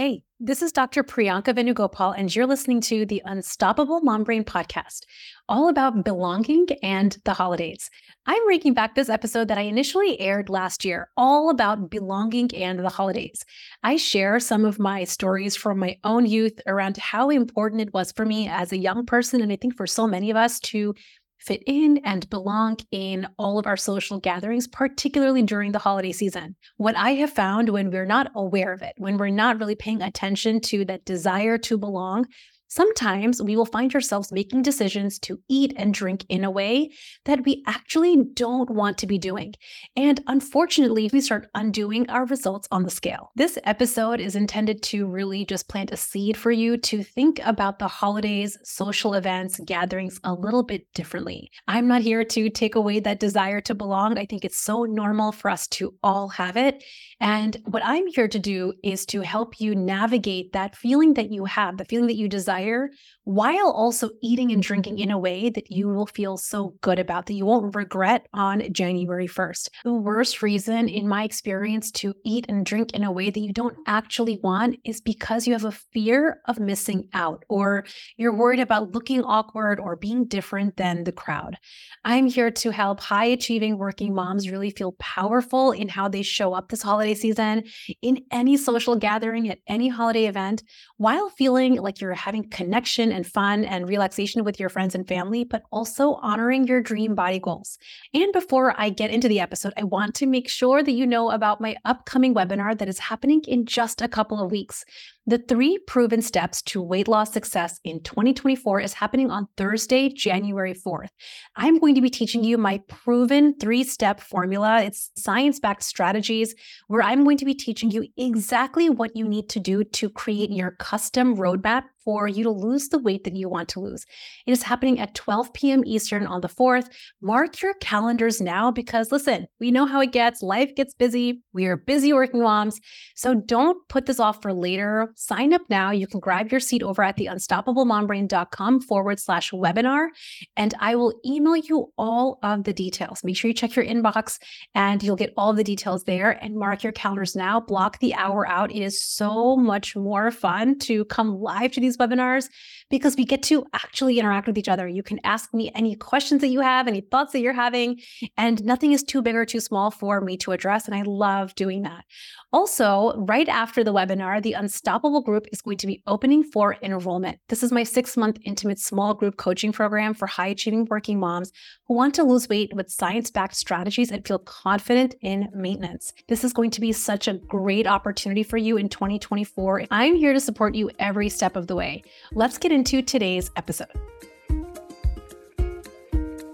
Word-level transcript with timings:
Hey, 0.00 0.22
this 0.40 0.62
is 0.62 0.72
Dr. 0.72 1.04
Priyanka 1.04 1.54
Venugopal, 1.54 2.14
and 2.16 2.34
you're 2.34 2.46
listening 2.46 2.80
to 2.80 3.04
the 3.04 3.20
Unstoppable 3.26 4.00
Mom 4.00 4.24
Brain 4.24 4.44
podcast, 4.44 5.00
all 5.46 5.68
about 5.68 6.06
belonging 6.06 6.68
and 6.82 7.18
the 7.26 7.34
holidays. 7.34 7.90
I'm 8.24 8.42
bringing 8.46 8.72
back 8.72 8.94
this 8.94 9.10
episode 9.10 9.48
that 9.48 9.58
I 9.58 9.64
initially 9.64 10.18
aired 10.18 10.48
last 10.48 10.86
year, 10.86 11.10
all 11.18 11.50
about 11.50 11.90
belonging 11.90 12.48
and 12.54 12.78
the 12.78 12.88
holidays. 12.88 13.44
I 13.82 13.96
share 13.96 14.40
some 14.40 14.64
of 14.64 14.78
my 14.78 15.04
stories 15.04 15.54
from 15.54 15.78
my 15.78 15.98
own 16.02 16.24
youth 16.24 16.58
around 16.66 16.96
how 16.96 17.28
important 17.28 17.82
it 17.82 17.92
was 17.92 18.10
for 18.10 18.24
me 18.24 18.48
as 18.48 18.72
a 18.72 18.78
young 18.78 19.04
person, 19.04 19.42
and 19.42 19.52
I 19.52 19.56
think 19.56 19.76
for 19.76 19.86
so 19.86 20.06
many 20.06 20.30
of 20.30 20.36
us 20.38 20.60
to 20.60 20.94
fit 21.40 21.62
in 21.66 21.98
and 22.04 22.28
belong 22.30 22.76
in 22.90 23.26
all 23.38 23.58
of 23.58 23.66
our 23.66 23.76
social 23.76 24.20
gatherings, 24.20 24.68
particularly 24.68 25.42
during 25.42 25.72
the 25.72 25.78
holiday 25.78 26.12
season. 26.12 26.56
What 26.76 26.96
I 26.96 27.12
have 27.12 27.30
found 27.30 27.70
when 27.70 27.90
we're 27.90 28.04
not 28.04 28.30
aware 28.34 28.72
of 28.72 28.82
it, 28.82 28.94
when 28.98 29.16
we're 29.16 29.30
not 29.30 29.58
really 29.58 29.74
paying 29.74 30.02
attention 30.02 30.60
to 30.60 30.84
that 30.86 31.04
desire 31.04 31.58
to 31.58 31.78
belong, 31.78 32.26
Sometimes 32.72 33.42
we 33.42 33.56
will 33.56 33.66
find 33.66 33.92
ourselves 33.96 34.30
making 34.30 34.62
decisions 34.62 35.18
to 35.18 35.40
eat 35.48 35.72
and 35.76 35.92
drink 35.92 36.24
in 36.28 36.44
a 36.44 36.50
way 36.52 36.92
that 37.24 37.44
we 37.44 37.64
actually 37.66 38.22
don't 38.34 38.70
want 38.70 38.96
to 38.98 39.08
be 39.08 39.18
doing. 39.18 39.54
And 39.96 40.22
unfortunately, 40.28 41.10
we 41.12 41.20
start 41.20 41.48
undoing 41.56 42.08
our 42.08 42.24
results 42.26 42.68
on 42.70 42.84
the 42.84 42.90
scale. 42.90 43.32
This 43.34 43.58
episode 43.64 44.20
is 44.20 44.36
intended 44.36 44.84
to 44.84 45.08
really 45.08 45.44
just 45.44 45.68
plant 45.68 45.90
a 45.90 45.96
seed 45.96 46.36
for 46.36 46.52
you 46.52 46.76
to 46.76 47.02
think 47.02 47.40
about 47.44 47.80
the 47.80 47.88
holidays, 47.88 48.56
social 48.62 49.14
events, 49.14 49.58
gatherings 49.66 50.20
a 50.22 50.32
little 50.32 50.62
bit 50.62 50.86
differently. 50.94 51.50
I'm 51.66 51.88
not 51.88 52.02
here 52.02 52.22
to 52.22 52.50
take 52.50 52.76
away 52.76 53.00
that 53.00 53.18
desire 53.18 53.60
to 53.62 53.74
belong. 53.74 54.16
I 54.16 54.26
think 54.26 54.44
it's 54.44 54.60
so 54.60 54.84
normal 54.84 55.32
for 55.32 55.50
us 55.50 55.66
to 55.68 55.92
all 56.04 56.28
have 56.28 56.56
it. 56.56 56.84
And 57.18 57.56
what 57.64 57.82
I'm 57.84 58.06
here 58.06 58.28
to 58.28 58.38
do 58.38 58.74
is 58.84 59.04
to 59.06 59.22
help 59.22 59.60
you 59.60 59.74
navigate 59.74 60.52
that 60.52 60.76
feeling 60.76 61.14
that 61.14 61.32
you 61.32 61.46
have, 61.46 61.76
the 61.76 61.84
feeling 61.84 62.06
that 62.06 62.16
you 62.16 62.28
desire, 62.28 62.59
fire 62.60 62.90
while 63.30 63.70
also 63.70 64.10
eating 64.22 64.50
and 64.50 64.60
drinking 64.60 64.98
in 64.98 65.08
a 65.08 65.18
way 65.18 65.48
that 65.48 65.70
you 65.70 65.88
will 65.88 66.06
feel 66.06 66.36
so 66.36 66.74
good 66.80 66.98
about 66.98 67.26
that 67.26 67.34
you 67.34 67.46
won't 67.46 67.76
regret 67.76 68.26
on 68.32 68.60
January 68.72 69.28
1st. 69.28 69.68
The 69.84 69.92
worst 69.92 70.42
reason, 70.42 70.88
in 70.88 71.06
my 71.06 71.22
experience, 71.22 71.92
to 71.92 72.12
eat 72.24 72.46
and 72.48 72.66
drink 72.66 72.92
in 72.92 73.04
a 73.04 73.12
way 73.12 73.30
that 73.30 73.38
you 73.38 73.52
don't 73.52 73.76
actually 73.86 74.40
want 74.42 74.80
is 74.84 75.00
because 75.00 75.46
you 75.46 75.52
have 75.52 75.64
a 75.64 75.70
fear 75.70 76.40
of 76.46 76.58
missing 76.58 77.08
out 77.14 77.44
or 77.48 77.84
you're 78.16 78.34
worried 78.34 78.58
about 78.58 78.90
looking 78.90 79.22
awkward 79.22 79.78
or 79.78 79.94
being 79.94 80.24
different 80.24 80.76
than 80.76 81.04
the 81.04 81.12
crowd. 81.12 81.56
I'm 82.04 82.26
here 82.26 82.50
to 82.50 82.70
help 82.70 82.98
high 82.98 83.26
achieving 83.26 83.78
working 83.78 84.12
moms 84.12 84.50
really 84.50 84.70
feel 84.70 84.96
powerful 84.98 85.70
in 85.70 85.88
how 85.88 86.08
they 86.08 86.22
show 86.22 86.52
up 86.52 86.68
this 86.68 86.82
holiday 86.82 87.14
season 87.14 87.62
in 88.02 88.24
any 88.32 88.56
social 88.56 88.96
gathering 88.96 89.48
at 89.48 89.60
any 89.68 89.86
holiday 89.86 90.26
event 90.26 90.64
while 90.96 91.28
feeling 91.28 91.76
like 91.76 92.00
you're 92.00 92.12
having 92.12 92.50
connection 92.50 93.19
and 93.20 93.26
fun 93.26 93.64
and 93.64 93.86
relaxation 93.86 94.44
with 94.44 94.58
your 94.58 94.70
friends 94.70 94.94
and 94.94 95.06
family, 95.06 95.44
but 95.44 95.62
also 95.70 96.14
honoring 96.22 96.66
your 96.66 96.80
dream 96.80 97.14
body 97.14 97.38
goals. 97.38 97.76
And 98.14 98.32
before 98.32 98.74
I 98.78 98.88
get 98.88 99.10
into 99.10 99.28
the 99.28 99.40
episode, 99.40 99.74
I 99.76 99.84
want 99.84 100.14
to 100.16 100.26
make 100.26 100.48
sure 100.48 100.82
that 100.82 100.92
you 100.92 101.06
know 101.06 101.30
about 101.30 101.60
my 101.60 101.76
upcoming 101.84 102.34
webinar 102.34 102.78
that 102.78 102.88
is 102.88 102.98
happening 102.98 103.42
in 103.46 103.66
just 103.66 104.00
a 104.00 104.08
couple 104.08 104.42
of 104.42 104.50
weeks. 104.50 104.84
The 105.26 105.38
three 105.38 105.78
proven 105.86 106.22
steps 106.22 106.62
to 106.62 106.82
weight 106.82 107.06
loss 107.06 107.32
success 107.32 107.78
in 107.84 108.02
2024 108.02 108.80
is 108.80 108.94
happening 108.94 109.30
on 109.30 109.48
Thursday, 109.56 110.08
January 110.08 110.74
4th. 110.74 111.10
I'm 111.56 111.78
going 111.78 111.94
to 111.94 112.00
be 112.00 112.10
teaching 112.10 112.42
you 112.42 112.56
my 112.56 112.80
proven 112.88 113.54
three 113.60 113.84
step 113.84 114.20
formula. 114.20 114.82
It's 114.82 115.10
science 115.16 115.60
backed 115.60 115.84
strategies 115.84 116.54
where 116.88 117.02
I'm 117.02 117.22
going 117.22 117.36
to 117.36 117.44
be 117.44 117.54
teaching 117.54 117.90
you 117.90 118.06
exactly 118.16 118.88
what 118.88 119.14
you 119.14 119.28
need 119.28 119.50
to 119.50 119.60
do 119.60 119.84
to 119.84 120.08
create 120.08 120.50
your 120.50 120.72
custom 120.72 121.36
roadmap 121.36 121.84
for 122.04 122.28
you 122.28 122.42
to 122.44 122.50
lose 122.50 122.88
the 122.88 122.98
weight 122.98 123.24
that 123.24 123.36
you 123.36 123.48
want 123.48 123.68
to 123.70 123.80
lose. 123.80 124.04
It 124.46 124.52
is 124.52 124.62
happening 124.62 124.98
at 125.00 125.14
12 125.14 125.52
p.m. 125.52 125.82
Eastern 125.84 126.26
on 126.26 126.40
the 126.40 126.48
4th. 126.48 126.88
Mark 127.20 127.60
your 127.60 127.74
calendars 127.74 128.40
now 128.40 128.70
because 128.70 129.12
listen, 129.12 129.46
we 129.58 129.70
know 129.70 129.86
how 129.86 130.00
it 130.00 130.12
gets. 130.12 130.42
Life 130.42 130.74
gets 130.74 130.94
busy. 130.94 131.42
We 131.52 131.66
are 131.66 131.76
busy 131.76 132.12
working 132.12 132.42
moms. 132.42 132.80
So 133.14 133.34
don't 133.34 133.76
put 133.88 134.06
this 134.06 134.20
off 134.20 134.42
for 134.42 134.52
later. 134.52 135.12
Sign 135.16 135.52
up 135.52 135.62
now. 135.68 135.90
You 135.90 136.06
can 136.06 136.20
grab 136.20 136.50
your 136.50 136.60
seat 136.60 136.82
over 136.82 137.02
at 137.02 137.16
the 137.16 137.26
unstoppablemombrain.com 137.26 138.80
forward 138.82 139.20
slash 139.20 139.50
webinar, 139.50 140.08
and 140.56 140.74
I 140.80 140.94
will 140.96 141.14
email 141.24 141.56
you 141.56 141.92
all 141.98 142.38
of 142.42 142.64
the 142.64 142.72
details. 142.72 143.22
Make 143.24 143.36
sure 143.36 143.48
you 143.48 143.54
check 143.54 143.76
your 143.76 143.84
inbox 143.84 144.38
and 144.74 145.02
you'll 145.02 145.16
get 145.16 145.32
all 145.36 145.52
the 145.52 145.64
details 145.64 146.04
there 146.04 146.42
and 146.42 146.56
mark 146.56 146.82
your 146.82 146.92
calendars 146.92 147.36
now. 147.36 147.60
Block 147.60 147.98
the 147.98 148.14
hour 148.14 148.46
out. 148.48 148.70
It 148.70 148.82
is 148.82 149.02
so 149.02 149.56
much 149.56 149.96
more 149.96 150.30
fun 150.30 150.78
to 150.80 151.04
come 151.06 151.40
live 151.40 151.72
to 151.72 151.80
these 151.80 151.89
webinars 151.96 152.48
because 152.90 153.16
we 153.16 153.24
get 153.24 153.42
to 153.44 153.64
actually 153.72 154.18
interact 154.18 154.46
with 154.46 154.58
each 154.58 154.68
other. 154.68 154.86
You 154.86 155.02
can 155.02 155.20
ask 155.24 155.54
me 155.54 155.70
any 155.74 155.94
questions 155.94 156.40
that 156.40 156.48
you 156.48 156.60
have, 156.60 156.88
any 156.88 157.00
thoughts 157.00 157.32
that 157.32 157.40
you're 157.40 157.52
having, 157.52 158.00
and 158.36 158.62
nothing 158.64 158.92
is 158.92 159.02
too 159.02 159.22
big 159.22 159.36
or 159.36 159.44
too 159.44 159.60
small 159.60 159.90
for 159.90 160.20
me 160.20 160.36
to 160.38 160.52
address. 160.52 160.86
And 160.86 160.94
I 160.94 161.02
love 161.02 161.54
doing 161.54 161.82
that. 161.82 162.04
Also, 162.52 163.14
right 163.16 163.48
after 163.48 163.84
the 163.84 163.92
webinar, 163.92 164.42
the 164.42 164.54
Unstoppable 164.54 165.22
group 165.22 165.46
is 165.52 165.62
going 165.62 165.76
to 165.76 165.86
be 165.86 166.02
opening 166.08 166.42
for 166.42 166.76
enrollment. 166.82 167.38
This 167.48 167.62
is 167.62 167.70
my 167.70 167.84
six 167.84 168.16
month 168.16 168.38
intimate 168.44 168.80
small 168.80 169.14
group 169.14 169.36
coaching 169.36 169.70
program 169.70 170.14
for 170.14 170.26
high 170.26 170.48
achieving 170.48 170.86
working 170.90 171.20
moms 171.20 171.52
who 171.86 171.94
want 171.94 172.12
to 172.14 172.24
lose 172.24 172.48
weight 172.48 172.74
with 172.74 172.90
science 172.90 173.30
backed 173.30 173.54
strategies 173.54 174.10
and 174.10 174.26
feel 174.26 174.40
confident 174.40 175.14
in 175.22 175.48
maintenance. 175.54 176.12
This 176.26 176.42
is 176.42 176.52
going 176.52 176.70
to 176.72 176.80
be 176.80 176.92
such 176.92 177.28
a 177.28 177.34
great 177.34 177.86
opportunity 177.86 178.42
for 178.42 178.56
you 178.56 178.76
in 178.76 178.88
2024. 178.88 179.84
I'm 179.92 180.16
here 180.16 180.32
to 180.32 180.40
support 180.40 180.74
you 180.74 180.90
every 180.98 181.28
step 181.28 181.54
of 181.54 181.68
the 181.68 181.76
way. 181.76 182.02
Let's 182.32 182.58
get 182.58 182.72
today's 182.84 183.50
episode. 183.56 183.88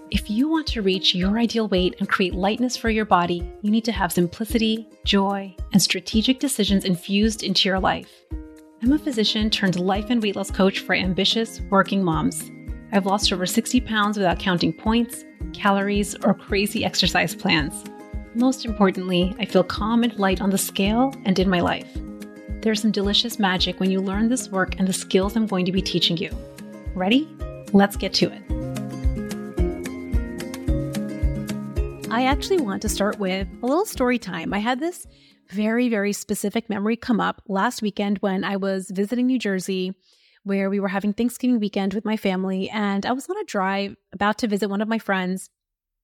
If 0.09 0.29
you 0.29 0.49
want 0.49 0.67
to 0.67 0.81
reach 0.81 1.15
your 1.15 1.37
ideal 1.37 1.67
weight 1.67 1.95
and 1.99 2.09
create 2.09 2.33
lightness 2.33 2.75
for 2.75 2.89
your 2.89 3.05
body, 3.05 3.49
you 3.61 3.71
need 3.71 3.85
to 3.85 3.91
have 3.91 4.11
simplicity, 4.11 4.87
joy, 5.05 5.55
and 5.73 5.81
strategic 5.81 6.39
decisions 6.39 6.85
infused 6.85 7.43
into 7.43 7.69
your 7.69 7.79
life. 7.79 8.11
I'm 8.81 8.93
a 8.93 8.99
physician 8.99 9.49
turned 9.49 9.79
life 9.79 10.09
and 10.09 10.21
weight 10.21 10.35
loss 10.35 10.51
coach 10.51 10.79
for 10.79 10.95
ambitious 10.95 11.61
working 11.69 12.03
moms. 12.03 12.51
I've 12.91 13.05
lost 13.05 13.31
over 13.31 13.45
60 13.45 13.81
pounds 13.81 14.17
without 14.17 14.39
counting 14.39 14.73
points, 14.73 15.23
calories, 15.53 16.15
or 16.23 16.33
crazy 16.33 16.85
exercise 16.85 17.35
plans. 17.35 17.83
Most 18.35 18.65
importantly, 18.65 19.35
I 19.39 19.45
feel 19.45 19.63
calm 19.63 20.03
and 20.03 20.17
light 20.19 20.41
on 20.41 20.49
the 20.49 20.57
scale 20.57 21.13
and 21.25 21.37
in 21.39 21.49
my 21.49 21.59
life. 21.59 21.89
There's 22.61 22.81
some 22.81 22.91
delicious 22.91 23.37
magic 23.37 23.79
when 23.79 23.91
you 23.91 24.01
learn 24.01 24.29
this 24.29 24.49
work 24.49 24.79
and 24.79 24.87
the 24.87 24.93
skills 24.93 25.35
I'm 25.35 25.45
going 25.45 25.65
to 25.65 25.71
be 25.71 25.81
teaching 25.81 26.17
you. 26.17 26.31
Ready? 26.95 27.27
Let's 27.71 27.95
get 27.95 28.13
to 28.15 28.31
it. 28.31 28.41
I 32.09 32.23
actually 32.23 32.61
want 32.61 32.81
to 32.81 32.89
start 32.89 33.19
with 33.19 33.47
a 33.61 33.65
little 33.65 33.85
story 33.85 34.17
time. 34.17 34.53
I 34.53 34.59
had 34.59 34.79
this 34.79 35.05
very, 35.49 35.87
very 35.87 36.13
specific 36.13 36.67
memory 36.69 36.95
come 36.95 37.19
up 37.19 37.43
last 37.47 37.81
weekend 37.81 38.17
when 38.19 38.43
I 38.43 38.57
was 38.57 38.89
visiting 38.89 39.27
New 39.27 39.37
Jersey, 39.37 39.93
where 40.43 40.69
we 40.69 40.79
were 40.79 40.87
having 40.87 41.13
Thanksgiving 41.13 41.59
weekend 41.59 41.93
with 41.93 42.05
my 42.05 42.17
family. 42.17 42.69
And 42.69 43.05
I 43.05 43.11
was 43.11 43.29
on 43.29 43.37
a 43.37 43.43
drive 43.45 43.95
about 44.13 44.39
to 44.39 44.47
visit 44.47 44.69
one 44.69 44.81
of 44.81 44.87
my 44.87 44.99
friends. 44.99 45.49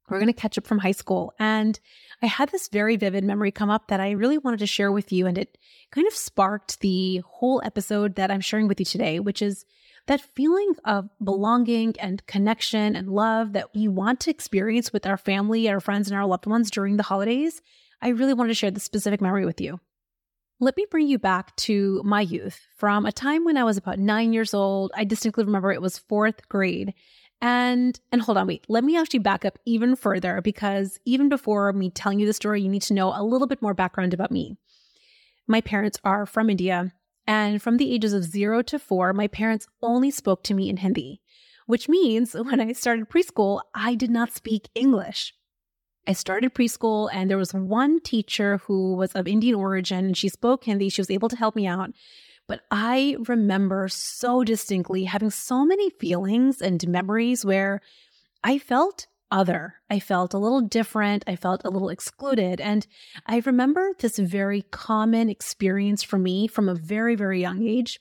We 0.09 0.15
are 0.15 0.19
going 0.19 0.31
to 0.31 0.39
catch 0.39 0.57
up 0.57 0.67
from 0.67 0.79
high 0.79 0.91
school. 0.91 1.33
And 1.39 1.79
I 2.21 2.25
had 2.25 2.49
this 2.49 2.67
very 2.67 2.95
vivid 2.95 3.23
memory 3.23 3.51
come 3.51 3.69
up 3.69 3.87
that 3.87 3.99
I 3.99 4.11
really 4.11 4.37
wanted 4.37 4.59
to 4.59 4.67
share 4.67 4.91
with 4.91 5.11
you. 5.11 5.27
And 5.27 5.37
it 5.37 5.57
kind 5.91 6.07
of 6.07 6.13
sparked 6.13 6.81
the 6.81 7.21
whole 7.25 7.61
episode 7.63 8.15
that 8.15 8.31
I'm 8.31 8.41
sharing 8.41 8.67
with 8.67 8.79
you 8.79 8.85
today, 8.85 9.19
which 9.19 9.41
is 9.41 9.65
that 10.07 10.21
feeling 10.21 10.73
of 10.83 11.09
belonging 11.23 11.95
and 11.99 12.25
connection 12.27 12.95
and 12.95 13.09
love 13.09 13.53
that 13.53 13.73
we 13.73 13.87
want 13.87 14.19
to 14.21 14.31
experience 14.31 14.91
with 14.91 15.05
our 15.05 15.17
family, 15.17 15.69
our 15.69 15.79
friends, 15.79 16.09
and 16.09 16.17
our 16.17 16.25
loved 16.25 16.45
ones 16.45 16.69
during 16.69 16.97
the 16.97 17.03
holidays, 17.03 17.61
I 18.01 18.09
really 18.09 18.33
wanted 18.33 18.49
to 18.49 18.55
share 18.55 18.71
this 18.71 18.83
specific 18.83 19.21
memory 19.21 19.45
with 19.45 19.61
you. 19.61 19.79
Let 20.59 20.77
me 20.77 20.85
bring 20.89 21.07
you 21.07 21.19
back 21.19 21.55
to 21.57 22.01
my 22.05 22.21
youth 22.21 22.59
from 22.77 23.05
a 23.05 23.11
time 23.11 23.43
when 23.43 23.57
I 23.57 23.63
was 23.63 23.77
about 23.77 23.99
nine 23.99 24.33
years 24.33 24.53
old. 24.53 24.91
I 24.95 25.03
distinctly 25.03 25.45
remember 25.45 25.71
it 25.71 25.81
was 25.81 25.97
fourth 25.97 26.47
grade. 26.47 26.93
And 27.43 27.99
and 28.13 28.21
hold 28.21 28.37
on, 28.37 28.47
wait. 28.47 28.63
Let 28.69 28.85
me 28.85 28.97
actually 28.97 29.19
back 29.19 29.43
up 29.43 29.59
even 29.65 29.97
further 29.97 30.39
because 30.41 30.97
even 31.03 31.27
before 31.27 31.73
me 31.73 31.89
telling 31.89 32.21
you 32.21 32.25
the 32.25 32.31
story, 32.31 32.61
you 32.61 32.69
need 32.69 32.83
to 32.83 32.93
know 32.93 33.13
a 33.13 33.21
little 33.21 33.47
bit 33.47 33.61
more 33.61 33.73
background 33.73 34.13
about 34.13 34.31
me. 34.31 34.55
My 35.45 35.59
parents 35.59 35.99
are 36.05 36.25
from 36.25 36.49
India, 36.49 36.93
and 37.27 37.61
from 37.61 37.75
the 37.75 37.93
ages 37.93 38.13
of 38.13 38.23
zero 38.23 38.61
to 38.61 38.79
four, 38.79 39.11
my 39.11 39.27
parents 39.27 39.67
only 39.81 40.09
spoke 40.09 40.41
to 40.43 40.53
me 40.53 40.69
in 40.69 40.77
Hindi, 40.77 41.19
which 41.65 41.89
means 41.89 42.33
when 42.33 42.61
I 42.61 42.71
started 42.71 43.09
preschool, 43.09 43.59
I 43.75 43.95
did 43.95 44.09
not 44.09 44.31
speak 44.31 44.69
English. 44.73 45.33
I 46.07 46.13
started 46.13 46.53
preschool, 46.53 47.09
and 47.11 47.29
there 47.29 47.37
was 47.37 47.53
one 47.53 47.99
teacher 47.99 48.61
who 48.67 48.95
was 48.95 49.11
of 49.11 49.27
Indian 49.27 49.55
origin, 49.55 50.05
and 50.05 50.17
she 50.17 50.29
spoke 50.29 50.63
Hindi. 50.63 50.87
She 50.87 51.01
was 51.01 51.11
able 51.11 51.27
to 51.27 51.35
help 51.35 51.57
me 51.57 51.67
out. 51.67 51.91
But 52.47 52.61
I 52.69 53.17
remember 53.27 53.87
so 53.87 54.43
distinctly 54.43 55.05
having 55.05 55.29
so 55.29 55.65
many 55.65 55.89
feelings 55.89 56.61
and 56.61 56.85
memories 56.87 57.45
where 57.45 57.81
I 58.43 58.57
felt 58.57 59.07
other. 59.31 59.75
I 59.89 59.99
felt 59.99 60.33
a 60.33 60.37
little 60.37 60.61
different. 60.61 61.23
I 61.25 61.35
felt 61.35 61.61
a 61.65 61.69
little 61.69 61.89
excluded. 61.89 62.61
And 62.61 62.85
I 63.25 63.41
remember 63.45 63.93
this 63.97 64.19
very 64.19 64.61
common 64.61 65.27
experience 65.29 66.03
for 66.03 66.19
me 66.19 66.47
from 66.47 66.69
a 66.69 66.75
very, 66.75 67.15
very 67.15 67.41
young 67.41 67.67
age 67.67 67.99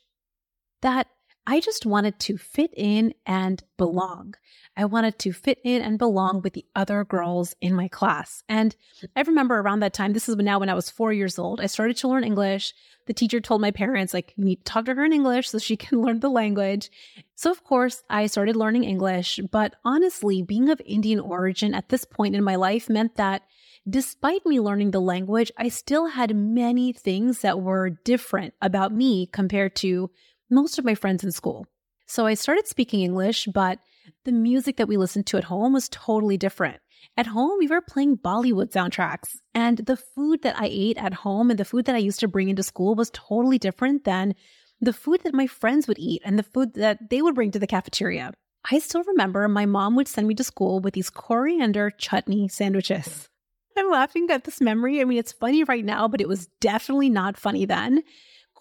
that 0.81 1.07
I 1.45 1.59
just 1.59 1.85
wanted 1.85 2.19
to 2.21 2.37
fit 2.37 2.73
in 2.75 3.13
and 3.25 3.61
belong. 3.77 4.35
I 4.77 4.85
wanted 4.85 5.19
to 5.19 5.33
fit 5.33 5.59
in 5.63 5.81
and 5.81 5.99
belong 5.99 6.41
with 6.41 6.53
the 6.53 6.65
other 6.75 7.03
girls 7.03 7.53
in 7.59 7.75
my 7.75 7.89
class. 7.89 8.43
And 8.47 8.75
I 9.15 9.21
remember 9.21 9.59
around 9.59 9.81
that 9.81 9.93
time, 9.93 10.13
this 10.13 10.29
is 10.29 10.35
now 10.37 10.59
when 10.59 10.69
I 10.69 10.73
was 10.73 10.89
four 10.89 11.11
years 11.11 11.37
old, 11.37 11.59
I 11.59 11.67
started 11.67 11.97
to 11.97 12.07
learn 12.07 12.23
English. 12.23 12.73
The 13.07 13.13
teacher 13.13 13.41
told 13.41 13.59
my 13.59 13.71
parents, 13.71 14.13
like, 14.13 14.33
you 14.37 14.45
need 14.45 14.57
to 14.57 14.63
talk 14.63 14.85
to 14.85 14.95
her 14.95 15.03
in 15.03 15.11
English 15.11 15.49
so 15.49 15.59
she 15.59 15.75
can 15.83 16.01
learn 16.01 16.21
the 16.21 16.29
language. 16.29 16.89
So, 17.35 17.51
of 17.51 17.63
course, 17.63 18.03
I 18.09 18.27
started 18.27 18.55
learning 18.55 18.85
English. 18.85 19.39
But 19.51 19.75
honestly, 19.83 20.41
being 20.41 20.69
of 20.69 20.81
Indian 20.85 21.19
origin 21.19 21.73
at 21.73 21.89
this 21.89 22.05
point 22.05 22.35
in 22.35 22.43
my 22.43 22.55
life 22.55 22.89
meant 22.89 23.15
that 23.15 23.43
despite 23.87 24.45
me 24.45 24.61
learning 24.61 24.91
the 24.91 25.01
language, 25.01 25.51
I 25.57 25.67
still 25.67 26.07
had 26.07 26.35
many 26.35 26.93
things 26.93 27.41
that 27.41 27.59
were 27.59 27.89
different 27.89 28.53
about 28.61 28.93
me 28.93 29.27
compared 29.27 29.75
to 29.77 30.09
most 30.53 30.77
of 30.77 30.85
my 30.85 30.95
friends 30.95 31.23
in 31.23 31.31
school. 31.31 31.65
So 32.05 32.25
I 32.25 32.33
started 32.33 32.67
speaking 32.67 33.01
English, 33.01 33.47
but 33.53 33.79
the 34.25 34.31
music 34.31 34.77
that 34.77 34.87
we 34.87 34.97
listened 34.97 35.25
to 35.27 35.37
at 35.37 35.45
home 35.45 35.73
was 35.73 35.89
totally 35.89 36.37
different. 36.37 36.79
At 37.17 37.27
home, 37.27 37.57
we 37.59 37.67
were 37.67 37.81
playing 37.81 38.17
Bollywood 38.17 38.71
soundtracks, 38.71 39.37
and 39.53 39.77
the 39.77 39.97
food 39.97 40.41
that 40.43 40.57
I 40.57 40.67
ate 40.69 40.97
at 40.97 41.13
home 41.13 41.49
and 41.49 41.59
the 41.59 41.65
food 41.65 41.85
that 41.85 41.95
I 41.95 41.99
used 41.99 42.19
to 42.21 42.27
bring 42.27 42.49
into 42.49 42.63
school 42.63 42.95
was 42.95 43.11
totally 43.13 43.57
different 43.57 44.03
than 44.03 44.35
the 44.79 44.93
food 44.93 45.21
that 45.23 45.33
my 45.33 45.47
friends 45.47 45.87
would 45.87 45.99
eat 45.99 46.21
and 46.25 46.37
the 46.37 46.43
food 46.43 46.73
that 46.75 47.09
they 47.09 47.21
would 47.21 47.35
bring 47.35 47.51
to 47.51 47.59
the 47.59 47.67
cafeteria. 47.67 48.33
I 48.69 48.79
still 48.79 49.03
remember 49.03 49.47
my 49.47 49.65
mom 49.65 49.95
would 49.95 50.07
send 50.07 50.27
me 50.27 50.35
to 50.35 50.43
school 50.43 50.79
with 50.79 50.93
these 50.93 51.09
coriander 51.09 51.91
chutney 51.91 52.47
sandwiches. 52.47 53.29
I'm 53.77 53.89
laughing 53.89 54.27
at 54.29 54.43
this 54.43 54.61
memory. 54.61 55.01
I 55.01 55.05
mean, 55.05 55.17
it's 55.17 55.31
funny 55.31 55.63
right 55.63 55.83
now, 55.83 56.07
but 56.07 56.21
it 56.21 56.27
was 56.27 56.47
definitely 56.61 57.09
not 57.09 57.37
funny 57.37 57.65
then. 57.65 58.03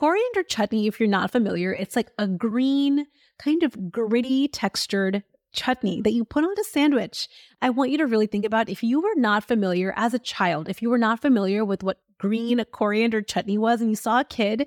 Coriander 0.02 0.43
chutney, 0.43 0.88
if 0.88 0.99
you're 0.99 1.08
not 1.08 1.31
familiar, 1.31 1.72
it's 1.72 1.94
like 1.94 2.10
a 2.19 2.26
green, 2.26 3.06
kind 3.38 3.62
of 3.62 3.93
gritty 3.93 4.49
textured 4.49 5.22
chutney 5.52 6.00
that 6.02 6.12
you 6.12 6.25
put 6.25 6.43
on 6.43 6.58
a 6.58 6.64
sandwich. 6.64 7.28
I 7.60 7.70
want 7.70 7.93
you 7.93 7.99
to 7.99 8.08
really 8.08 8.26
think 8.26 8.44
about 8.44 8.69
if 8.69 8.82
you 8.82 9.00
were 9.00 9.14
not 9.14 9.46
familiar 9.46 9.94
as 9.94 10.12
a 10.12 10.19
child, 10.19 10.69
if 10.69 10.82
you 10.82 10.90
were 10.90 10.99
not 10.99 11.22
familiar 11.22 11.64
with 11.64 11.84
what 11.84 12.00
green 12.19 12.64
coriander 12.72 13.22
chutney 13.22 13.56
was 13.56 13.81
and 13.81 13.90
you 13.90 13.94
saw 13.94 14.19
a 14.19 14.25
kid 14.25 14.66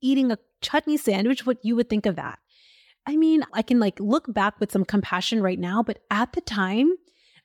eating 0.00 0.32
a 0.32 0.38
chutney 0.62 0.96
sandwich, 0.96 1.44
what 1.44 1.62
you 1.62 1.76
would 1.76 1.90
think 1.90 2.06
of 2.06 2.16
that. 2.16 2.38
I 3.04 3.16
mean, 3.16 3.42
I 3.52 3.60
can 3.60 3.80
like 3.80 4.00
look 4.00 4.32
back 4.32 4.58
with 4.60 4.72
some 4.72 4.86
compassion 4.86 5.42
right 5.42 5.58
now, 5.58 5.82
but 5.82 5.98
at 6.10 6.32
the 6.32 6.40
time, 6.40 6.94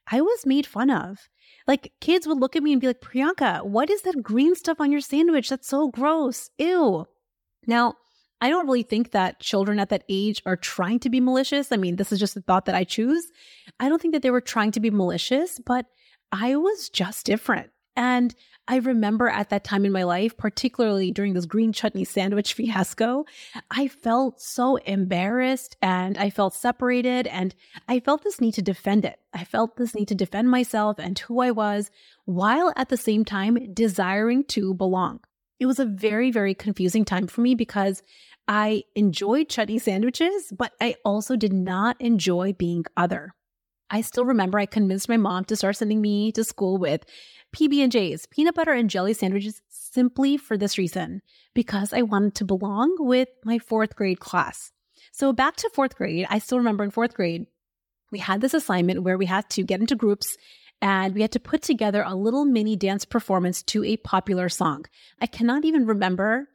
I 0.10 0.22
was 0.22 0.46
made 0.46 0.66
fun 0.66 0.90
of. 0.90 1.28
Like 1.68 1.92
kids 2.00 2.28
would 2.28 2.40
look 2.40 2.56
at 2.56 2.64
me 2.64 2.72
and 2.72 2.80
be 2.80 2.88
like, 2.88 3.02
Priyanka, 3.02 3.66
what 3.66 3.90
is 3.90 4.04
that 4.04 4.24
green 4.24 4.56
stuff 4.56 4.80
on 4.80 4.90
your 4.90 5.02
sandwich? 5.02 5.50
That's 5.50 5.68
so 5.68 5.90
gross. 5.90 6.50
Ew. 6.58 7.08
Now, 7.68 7.96
I 8.42 8.50
don't 8.50 8.66
really 8.66 8.84
think 8.84 9.12
that 9.12 9.40
children 9.40 9.80
at 9.80 9.90
that 9.90 10.04
age 10.10 10.42
are 10.46 10.58
trying 10.58 11.00
to 11.00 11.10
be 11.10 11.20
malicious. 11.20 11.72
I 11.72 11.78
mean, 11.78 11.96
this 11.96 12.12
is 12.12 12.20
just 12.20 12.36
a 12.36 12.42
thought 12.42 12.66
that 12.66 12.76
I 12.76 12.84
choose. 12.84 13.32
I 13.80 13.90
don't 13.90 14.02
think 14.02 14.14
that 14.14 14.22
they 14.22 14.32
were 14.32 14.42
trying 14.42 14.72
to 14.72 14.80
be 14.80 14.90
malicious, 14.90 15.60
but 15.60 15.86
I 16.32 16.56
was 16.56 16.90
just 16.90 17.26
different. 17.26 17.72
And 17.96 18.36
I 18.68 18.78
remember 18.78 19.30
at 19.30 19.50
that 19.52 19.64
time 19.64 19.86
in 19.86 19.92
my 19.92 20.04
life, 20.04 20.36
particularly 20.36 21.12
during 21.12 21.34
this 21.34 21.46
green 21.46 21.72
chutney 21.72 22.04
sandwich 22.04 22.54
fiasco, 22.56 23.26
I 23.72 23.88
felt 23.88 24.42
so 24.42 24.78
embarrassed 24.78 25.78
and 25.82 26.18
I 26.18 26.30
felt 26.30 26.54
separated 26.54 27.28
and 27.28 27.56
I 27.88 28.00
felt 28.00 28.24
this 28.24 28.42
need 28.42 28.54
to 28.56 28.62
defend 28.62 29.06
it. 29.06 29.20
I 29.34 29.44
felt 29.44 29.78
this 29.78 29.96
need 29.96 30.08
to 30.10 30.16
defend 30.16 30.50
myself 30.50 30.98
and 31.00 31.18
who 31.18 31.40
I 31.42 31.52
was 31.52 31.92
while 32.26 32.74
at 32.76 32.90
the 32.90 32.98
same 32.98 33.24
time 33.24 33.74
desiring 33.74 34.44
to 34.46 34.74
belong. 34.74 35.22
It 35.60 35.66
was 35.66 35.80
a 35.80 35.86
very, 35.86 36.32
very 36.32 36.54
confusing 36.54 37.06
time 37.06 37.28
for 37.28 37.42
me 37.42 37.56
because 37.56 38.04
I 38.48 38.84
enjoyed 38.96 39.50
chutney 39.50 39.80
sandwiches, 39.80 40.52
but 40.56 40.74
I 40.80 40.96
also 41.04 41.36
did 41.36 41.54
not 41.54 42.00
enjoy 42.00 42.54
being 42.54 42.86
other. 42.98 43.34
I 43.90 44.02
still 44.02 44.26
remember 44.26 44.60
I 44.60 44.66
convinced 44.66 45.10
my 45.10 45.18
mom 45.18 45.46
to 45.46 45.56
start 45.56 45.78
sending 45.78 46.02
me 46.02 46.32
to 46.34 46.44
school 46.44 46.78
with 46.78 47.06
PB&J's, 47.56 48.26
peanut 48.26 48.56
butter 48.56 48.74
and 48.74 48.90
jelly 48.90 49.14
sandwiches 49.14 49.62
simply 49.70 50.38
for 50.38 50.58
this 50.58 50.78
reason, 50.78 51.22
because 51.54 51.94
I 51.94 52.02
wanted 52.02 52.36
to 52.36 52.46
belong 52.46 52.96
with 53.00 53.30
my 53.46 53.60
4th 53.60 53.96
grade 53.96 54.20
class. 54.20 54.72
So 55.12 55.32
back 55.32 55.56
to 55.58 55.70
4th 55.74 55.96
grade, 55.96 56.28
I 56.30 56.40
still 56.40 56.58
remember 56.58 56.84
in 56.84 56.92
4th 56.92 57.14
grade, 57.14 57.46
we 58.12 58.20
had 58.20 58.42
this 58.42 58.54
assignment 58.54 59.04
where 59.04 59.18
we 59.18 59.26
had 59.26 59.50
to 59.52 59.64
get 59.64 59.80
into 59.80 59.96
groups 59.96 60.38
and 60.86 61.16
we 61.16 61.22
had 61.24 61.32
to 61.32 61.40
put 61.40 61.64
together 61.64 62.04
a 62.06 62.14
little 62.14 62.46
mini 62.46 62.76
dance 62.76 63.06
performance 63.06 63.64
to 63.64 63.84
a 63.84 63.98
popular 63.98 64.50
song. 64.50 64.86
I 65.20 65.26
cannot 65.26 65.66
even 65.66 65.88
remember 65.88 66.48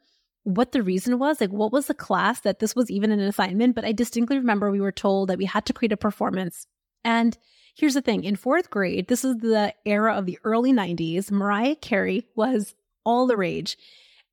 what 0.43 0.71
the 0.71 0.81
reason 0.81 1.19
was, 1.19 1.41
like 1.41 1.49
what 1.49 1.73
was 1.73 1.87
the 1.87 1.93
class 1.93 2.39
that 2.39 2.59
this 2.59 2.73
was 2.73 2.89
even 2.89 3.11
an 3.11 3.19
assignment, 3.19 3.75
but 3.75 3.83
I 3.83 3.91
distinctly 3.91 4.37
remember 4.37 4.71
we 4.71 4.79
were 4.79 4.93
told 4.93 5.27
that 5.27 5.37
we 5.37 5.43
had 5.43 5.65
to 5.65 5.73
create 5.73 5.91
a 5.91 5.97
performance. 5.97 6.65
And 7.03 7.37
here's 7.75 7.93
the 7.93 8.01
thing 8.01 8.23
in 8.23 8.37
fourth 8.37 8.69
grade, 8.69 9.09
this 9.09 9.25
is 9.25 9.35
the 9.35 9.73
era 9.85 10.13
of 10.13 10.25
the 10.25 10.39
early 10.45 10.71
90s, 10.71 11.29
Mariah 11.29 11.75
Carey 11.75 12.25
was 12.33 12.73
all 13.03 13.27
the 13.27 13.35
rage. 13.35 13.77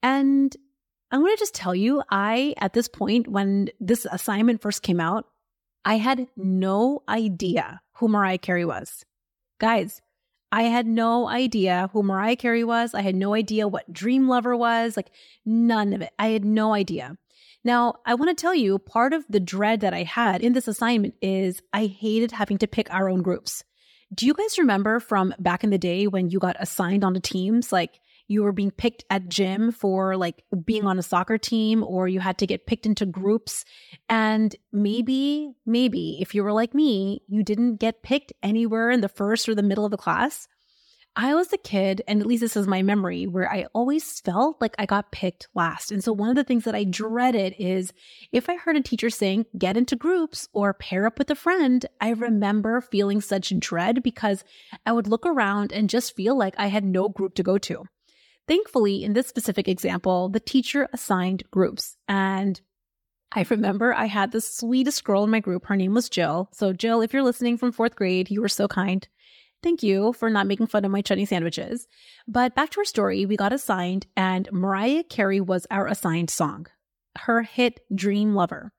And 0.00 0.56
I'm 1.10 1.22
going 1.22 1.34
to 1.34 1.40
just 1.40 1.56
tell 1.56 1.74
you, 1.74 2.04
I, 2.08 2.54
at 2.58 2.72
this 2.72 2.86
point, 2.86 3.26
when 3.26 3.70
this 3.80 4.06
assignment 4.08 4.62
first 4.62 4.84
came 4.84 5.00
out, 5.00 5.26
I 5.84 5.96
had 5.96 6.28
no 6.36 7.02
idea 7.08 7.80
who 7.94 8.06
Mariah 8.06 8.38
Carey 8.38 8.64
was. 8.64 9.04
Guys, 9.58 10.00
I 10.50 10.62
had 10.62 10.86
no 10.86 11.28
idea 11.28 11.90
who 11.92 12.02
Mariah 12.02 12.36
Carey 12.36 12.64
was. 12.64 12.94
I 12.94 13.02
had 13.02 13.14
no 13.14 13.34
idea 13.34 13.68
what 13.68 13.92
Dream 13.92 14.28
Lover 14.28 14.56
was, 14.56 14.96
like 14.96 15.10
none 15.44 15.92
of 15.92 16.00
it. 16.00 16.10
I 16.18 16.28
had 16.28 16.44
no 16.44 16.72
idea. 16.72 17.16
Now, 17.64 17.96
I 18.06 18.14
want 18.14 18.36
to 18.36 18.40
tell 18.40 18.54
you 18.54 18.78
part 18.78 19.12
of 19.12 19.24
the 19.28 19.40
dread 19.40 19.80
that 19.80 19.92
I 19.92 20.04
had 20.04 20.42
in 20.42 20.52
this 20.52 20.68
assignment 20.68 21.14
is 21.20 21.60
I 21.72 21.86
hated 21.86 22.32
having 22.32 22.58
to 22.58 22.66
pick 22.66 22.92
our 22.92 23.08
own 23.08 23.22
groups. 23.22 23.64
Do 24.14 24.26
you 24.26 24.32
guys 24.32 24.58
remember 24.58 25.00
from 25.00 25.34
back 25.38 25.64
in 25.64 25.70
the 25.70 25.76
day 25.76 26.06
when 26.06 26.30
you 26.30 26.38
got 26.38 26.56
assigned 26.58 27.04
onto 27.04 27.20
teams? 27.20 27.72
Like 27.72 28.00
you 28.28 28.42
were 28.42 28.52
being 28.52 28.70
picked 28.70 29.04
at 29.10 29.28
gym 29.28 29.72
for 29.72 30.16
like 30.16 30.44
being 30.64 30.82
mm-hmm. 30.82 30.88
on 30.88 30.98
a 30.98 31.02
soccer 31.02 31.38
team 31.38 31.82
or 31.82 32.06
you 32.06 32.20
had 32.20 32.38
to 32.38 32.46
get 32.46 32.66
picked 32.66 32.86
into 32.86 33.06
groups. 33.06 33.64
And 34.08 34.54
maybe, 34.72 35.52
maybe 35.66 36.18
if 36.20 36.34
you 36.34 36.44
were 36.44 36.52
like 36.52 36.74
me, 36.74 37.22
you 37.26 37.42
didn't 37.42 37.76
get 37.76 38.02
picked 38.02 38.32
anywhere 38.42 38.90
in 38.90 39.00
the 39.00 39.08
first 39.08 39.48
or 39.48 39.54
the 39.54 39.62
middle 39.62 39.84
of 39.84 39.90
the 39.90 39.96
class. 39.96 40.46
I 41.20 41.34
was 41.34 41.52
a 41.52 41.58
kid, 41.58 42.00
and 42.06 42.20
at 42.20 42.28
least 42.28 42.42
this 42.42 42.56
is 42.56 42.68
my 42.68 42.80
memory, 42.80 43.26
where 43.26 43.50
I 43.50 43.66
always 43.74 44.20
felt 44.20 44.60
like 44.60 44.76
I 44.78 44.86
got 44.86 45.10
picked 45.10 45.48
last. 45.52 45.90
And 45.90 46.04
so 46.04 46.12
one 46.12 46.28
of 46.28 46.36
the 46.36 46.44
things 46.44 46.62
that 46.62 46.76
I 46.76 46.84
dreaded 46.84 47.56
is 47.58 47.92
if 48.30 48.48
I 48.48 48.54
heard 48.54 48.76
a 48.76 48.82
teacher 48.82 49.10
saying, 49.10 49.46
get 49.58 49.76
into 49.76 49.96
groups 49.96 50.48
or 50.52 50.72
pair 50.74 51.06
up 51.06 51.18
with 51.18 51.28
a 51.30 51.34
friend, 51.34 51.84
I 52.00 52.10
remember 52.10 52.80
feeling 52.80 53.20
such 53.20 53.58
dread 53.58 54.00
because 54.04 54.44
I 54.86 54.92
would 54.92 55.08
look 55.08 55.26
around 55.26 55.72
and 55.72 55.90
just 55.90 56.14
feel 56.14 56.38
like 56.38 56.54
I 56.56 56.68
had 56.68 56.84
no 56.84 57.08
group 57.08 57.34
to 57.34 57.42
go 57.42 57.58
to. 57.58 57.86
Thankfully, 58.48 59.04
in 59.04 59.12
this 59.12 59.28
specific 59.28 59.68
example, 59.68 60.30
the 60.30 60.40
teacher 60.40 60.88
assigned 60.92 61.44
groups. 61.50 61.96
And 62.08 62.60
I 63.32 63.44
remember 63.48 63.92
I 63.92 64.06
had 64.06 64.32
the 64.32 64.40
sweetest 64.40 65.04
girl 65.04 65.22
in 65.22 65.30
my 65.30 65.40
group. 65.40 65.66
Her 65.66 65.76
name 65.76 65.92
was 65.92 66.08
Jill. 66.08 66.48
So, 66.52 66.72
Jill, 66.72 67.02
if 67.02 67.12
you're 67.12 67.22
listening 67.22 67.58
from 67.58 67.72
fourth 67.72 67.94
grade, 67.94 68.30
you 68.30 68.40
were 68.40 68.48
so 68.48 68.66
kind. 68.66 69.06
Thank 69.62 69.82
you 69.82 70.14
for 70.14 70.30
not 70.30 70.46
making 70.46 70.68
fun 70.68 70.84
of 70.84 70.90
my 70.90 71.02
chutney 71.02 71.26
sandwiches. 71.26 71.86
But 72.26 72.54
back 72.54 72.70
to 72.70 72.80
our 72.80 72.84
story, 72.84 73.26
we 73.26 73.36
got 73.36 73.52
assigned, 73.52 74.06
and 74.16 74.48
Mariah 74.50 75.02
Carey 75.02 75.40
was 75.40 75.66
our 75.70 75.86
assigned 75.86 76.30
song, 76.30 76.68
her 77.18 77.42
hit 77.42 77.80
Dream 77.94 78.34
Lover. 78.34 78.72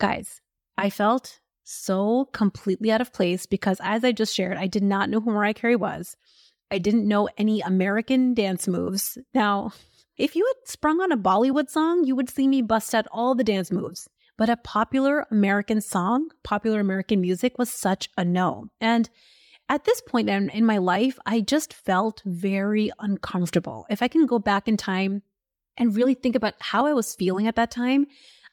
Guys, 0.00 0.40
I 0.76 0.90
felt 0.90 1.40
so 1.62 2.30
completely 2.32 2.90
out 2.90 3.02
of 3.02 3.12
place 3.12 3.44
because, 3.44 3.78
as 3.82 4.02
I 4.02 4.12
just 4.12 4.34
shared, 4.34 4.56
I 4.56 4.66
did 4.66 4.82
not 4.82 5.10
know 5.10 5.20
who 5.20 5.30
Mariah 5.30 5.54
Carey 5.54 5.76
was. 5.76 6.16
I 6.70 6.78
didn't 6.78 7.08
know 7.08 7.28
any 7.38 7.60
American 7.60 8.34
dance 8.34 8.68
moves. 8.68 9.18
Now, 9.34 9.72
if 10.16 10.34
you 10.34 10.44
had 10.46 10.68
sprung 10.68 11.00
on 11.00 11.12
a 11.12 11.16
Bollywood 11.16 11.70
song, 11.70 12.04
you 12.04 12.16
would 12.16 12.28
see 12.28 12.48
me 12.48 12.60
bust 12.60 12.94
out 12.94 13.06
all 13.10 13.34
the 13.34 13.44
dance 13.44 13.70
moves. 13.70 14.08
But 14.36 14.50
a 14.50 14.56
popular 14.56 15.26
American 15.30 15.80
song, 15.80 16.28
popular 16.44 16.80
American 16.80 17.20
music 17.20 17.58
was 17.58 17.70
such 17.70 18.08
a 18.16 18.24
no. 18.24 18.66
And 18.80 19.08
at 19.68 19.84
this 19.84 20.00
point 20.00 20.28
in, 20.28 20.64
my 20.64 20.78
life, 20.78 21.18
I 21.26 21.40
just 21.40 21.74
felt 21.74 22.22
very 22.24 22.90
uncomfortable. 22.98 23.86
If 23.90 24.02
I 24.02 24.08
can 24.08 24.26
go 24.26 24.38
back 24.38 24.68
in 24.68 24.76
time 24.76 25.22
and 25.76 25.94
really 25.94 26.14
think 26.14 26.36
about 26.36 26.54
how 26.58 26.86
I 26.86 26.94
was 26.94 27.14
feeling 27.14 27.46
at 27.46 27.56
that 27.56 27.70
time, 27.70 28.06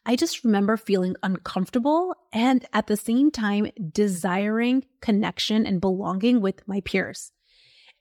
I 0.05 0.15
just 0.15 0.43
remember 0.43 0.77
feeling 0.77 1.15
uncomfortable 1.24 2.15
and 2.31 2.65
at 2.74 2.88
the 2.88 2.98
same 2.98 3.31
time 3.31 3.72
desiring 3.91 4.86
connection 5.01 5.65
and 5.65 5.81
belonging 5.81 6.41
with 6.41 6.67
my 6.67 6.81
peers. 6.81 7.31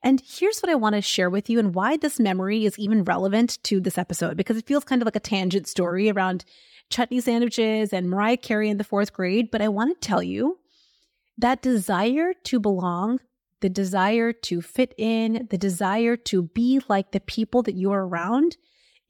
And 0.04 0.22
here's 0.24 0.60
what 0.60 0.70
I 0.70 0.74
want 0.74 0.94
to 0.94 1.00
share 1.00 1.30
with 1.30 1.48
you 1.48 1.58
and 1.58 1.74
why 1.74 1.96
this 1.96 2.20
memory 2.20 2.66
is 2.66 2.78
even 2.78 3.04
relevant 3.04 3.58
to 3.64 3.80
this 3.80 3.96
episode, 3.96 4.36
because 4.36 4.58
it 4.58 4.66
feels 4.66 4.84
kind 4.84 5.00
of 5.00 5.06
like 5.06 5.16
a 5.16 5.20
tangent 5.20 5.66
story 5.66 6.10
around 6.10 6.44
chutney 6.90 7.20
sandwiches 7.20 7.90
and 7.90 8.10
Mariah 8.10 8.36
Carey 8.36 8.68
in 8.68 8.76
the 8.76 8.84
fourth 8.84 9.14
grade. 9.14 9.50
But 9.50 9.62
I 9.62 9.68
want 9.68 10.00
to 10.00 10.06
tell 10.06 10.22
you 10.22 10.58
That 11.38 11.62
desire 11.62 12.32
to 12.44 12.60
belong, 12.60 13.20
the 13.60 13.68
desire 13.68 14.32
to 14.32 14.62
fit 14.62 14.94
in, 14.98 15.48
the 15.50 15.58
desire 15.58 16.16
to 16.16 16.42
be 16.42 16.80
like 16.88 17.10
the 17.10 17.20
people 17.20 17.62
that 17.62 17.76
you're 17.76 18.06
around 18.06 18.56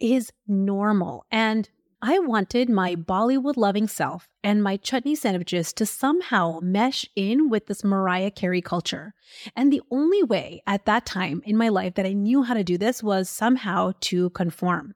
is 0.00 0.32
normal. 0.46 1.26
And 1.30 1.68
I 2.06 2.18
wanted 2.18 2.68
my 2.68 2.96
Bollywood 2.96 3.56
loving 3.56 3.88
self 3.88 4.28
and 4.42 4.62
my 4.62 4.76
chutney 4.76 5.14
sandwiches 5.14 5.72
to 5.72 5.86
somehow 5.86 6.58
mesh 6.60 7.06
in 7.16 7.48
with 7.48 7.64
this 7.66 7.82
Mariah 7.82 8.30
Carey 8.30 8.60
culture. 8.60 9.14
And 9.56 9.72
the 9.72 9.80
only 9.90 10.22
way 10.22 10.62
at 10.66 10.84
that 10.84 11.06
time 11.06 11.40
in 11.46 11.56
my 11.56 11.70
life 11.70 11.94
that 11.94 12.04
I 12.04 12.12
knew 12.12 12.42
how 12.42 12.52
to 12.52 12.62
do 12.62 12.76
this 12.76 13.02
was 13.02 13.30
somehow 13.30 13.92
to 14.02 14.28
conform. 14.30 14.94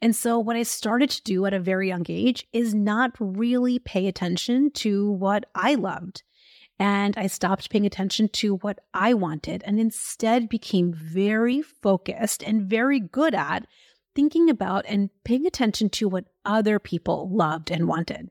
And 0.00 0.16
so, 0.16 0.38
what 0.38 0.56
I 0.56 0.62
started 0.62 1.10
to 1.10 1.22
do 1.22 1.44
at 1.44 1.52
a 1.52 1.60
very 1.60 1.88
young 1.88 2.06
age 2.08 2.46
is 2.50 2.74
not 2.74 3.12
really 3.20 3.78
pay 3.78 4.06
attention 4.06 4.70
to 4.76 5.10
what 5.10 5.44
I 5.54 5.74
loved. 5.74 6.22
And 6.78 7.14
I 7.18 7.26
stopped 7.26 7.68
paying 7.68 7.84
attention 7.84 8.30
to 8.30 8.56
what 8.56 8.78
I 8.94 9.12
wanted 9.12 9.62
and 9.66 9.78
instead 9.78 10.48
became 10.48 10.94
very 10.94 11.60
focused 11.60 12.42
and 12.42 12.62
very 12.62 13.00
good 13.00 13.34
at 13.34 13.66
thinking 14.14 14.50
about 14.50 14.84
and 14.88 15.10
paying 15.24 15.46
attention 15.46 15.90
to 15.90 16.08
what 16.08 16.24
other 16.44 16.78
people 16.78 17.30
loved 17.32 17.70
and 17.70 17.88
wanted. 17.88 18.30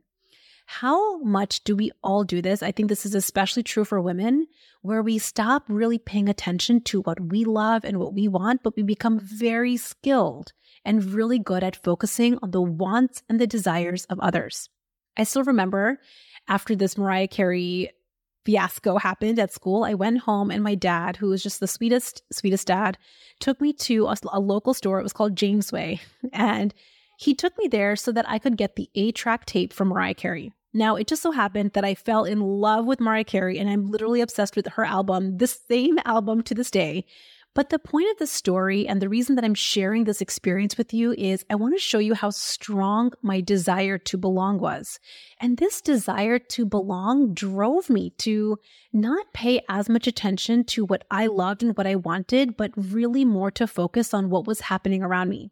How 0.66 1.20
much 1.20 1.64
do 1.64 1.78
we 1.78 1.92
all 2.04 2.26
do 2.26 2.42
this? 2.42 2.62
I 2.62 2.74
think 2.74 2.90
this 2.90 3.06
is 3.06 3.16
especially 3.16 3.64
true 3.64 3.86
for 3.86 4.02
women, 4.02 4.48
where 4.82 5.02
we 5.02 5.18
stop 5.18 5.64
really 5.70 5.98
paying 5.98 6.28
attention 6.28 6.82
to 6.82 7.02
what 7.02 7.22
we 7.22 7.46
love 7.46 7.86
and 7.86 8.00
what 8.00 8.14
we 8.14 8.28
want, 8.28 8.64
but 8.64 8.76
we 8.76 8.84
become 8.84 9.18
very 9.18 9.78
skilled 9.78 10.52
and 10.84 11.14
really 11.14 11.40
good 11.40 11.64
at 11.64 11.82
focusing 11.82 12.38
on 12.42 12.52
the 12.52 12.62
wants 12.62 13.24
and 13.30 13.40
the 13.40 13.48
desires 13.48 14.04
of 14.06 14.20
others. 14.20 14.70
I 15.16 15.24
still 15.24 15.44
remember 15.44 16.00
after 16.50 16.76
this 16.76 16.98
Mariah 16.98 17.30
Carey 17.30 17.92
fiasco 18.48 18.98
happened 18.98 19.40
at 19.40 19.52
school, 19.52 19.84
I 19.84 19.94
went 19.94 20.20
home 20.20 20.50
and 20.50 20.64
my 20.64 20.74
dad, 20.74 21.18
who 21.18 21.28
was 21.28 21.44
just 21.44 21.60
the 21.60 21.68
sweetest, 21.68 22.24
sweetest 22.32 22.66
dad, 22.66 22.98
took 23.42 23.60
me 23.60 23.74
to 23.74 24.08
a, 24.08 24.16
a 24.32 24.40
local 24.40 24.74
store. 24.74 25.00
It 25.00 25.04
was 25.04 25.12
called 25.12 25.36
Jamesway. 25.36 26.00
And 26.32 26.74
he 27.20 27.34
took 27.36 27.58
me 27.58 27.68
there 27.68 27.96
so 27.98 28.12
that 28.14 28.30
I 28.30 28.40
could 28.40 28.56
get 28.56 28.76
the 28.76 28.90
8-track 28.96 29.46
tape 29.46 29.74
from 29.74 29.90
Mariah 29.90 30.14
Carey. 30.14 30.54
Now, 30.74 30.96
it 30.96 31.08
just 31.08 31.22
so 31.22 31.32
happened 31.32 31.72
that 31.74 31.84
I 31.84 31.94
fell 31.94 32.24
in 32.24 32.40
love 32.40 32.86
with 32.86 33.02
Mariah 33.02 33.26
Carey 33.26 33.60
and 33.60 33.70
I'm 33.70 33.92
literally 33.92 34.22
obsessed 34.22 34.56
with 34.56 34.68
her 34.68 34.86
album, 34.86 35.40
the 35.40 35.48
same 35.48 36.00
album 36.06 36.42
to 36.44 36.54
this 36.54 36.72
day. 36.72 37.06
But 37.58 37.72
the 37.72 37.80
point 37.80 38.12
of 38.12 38.20
the 38.20 38.28
story 38.28 38.88
and 38.88 39.02
the 39.02 39.10
reason 39.10 39.36
that 39.36 39.44
I'm 39.44 39.56
sharing 39.56 40.04
this 40.04 40.22
experience 40.22 40.78
with 40.78 40.94
you 40.94 41.14
is 41.14 41.44
I 41.50 41.56
want 41.56 41.74
to 41.74 41.80
show 41.80 41.98
you 41.98 42.14
how 42.14 42.30
strong 42.30 43.14
my 43.24 43.42
desire 43.42 43.98
to 43.98 44.16
belong 44.16 44.60
was. 44.60 45.00
And 45.42 45.58
this 45.58 45.82
desire 45.82 46.38
to 46.38 46.66
belong 46.68 47.34
drove 47.34 47.90
me 47.90 48.12
to 48.20 48.60
not 48.94 49.34
pay 49.34 49.62
as 49.70 49.90
much 49.90 50.06
attention 50.06 50.66
to 50.66 50.86
what 50.86 51.04
I 51.10 51.26
loved 51.26 51.64
and 51.64 51.76
what 51.76 51.88
I 51.88 51.96
wanted, 51.96 52.58
but 52.58 52.74
really 52.78 53.26
more 53.26 53.50
to 53.50 53.66
focus 53.66 54.14
on 54.14 54.30
what 54.30 54.46
was 54.46 54.62
happening 54.62 55.02
around 55.02 55.30
me. 55.30 55.50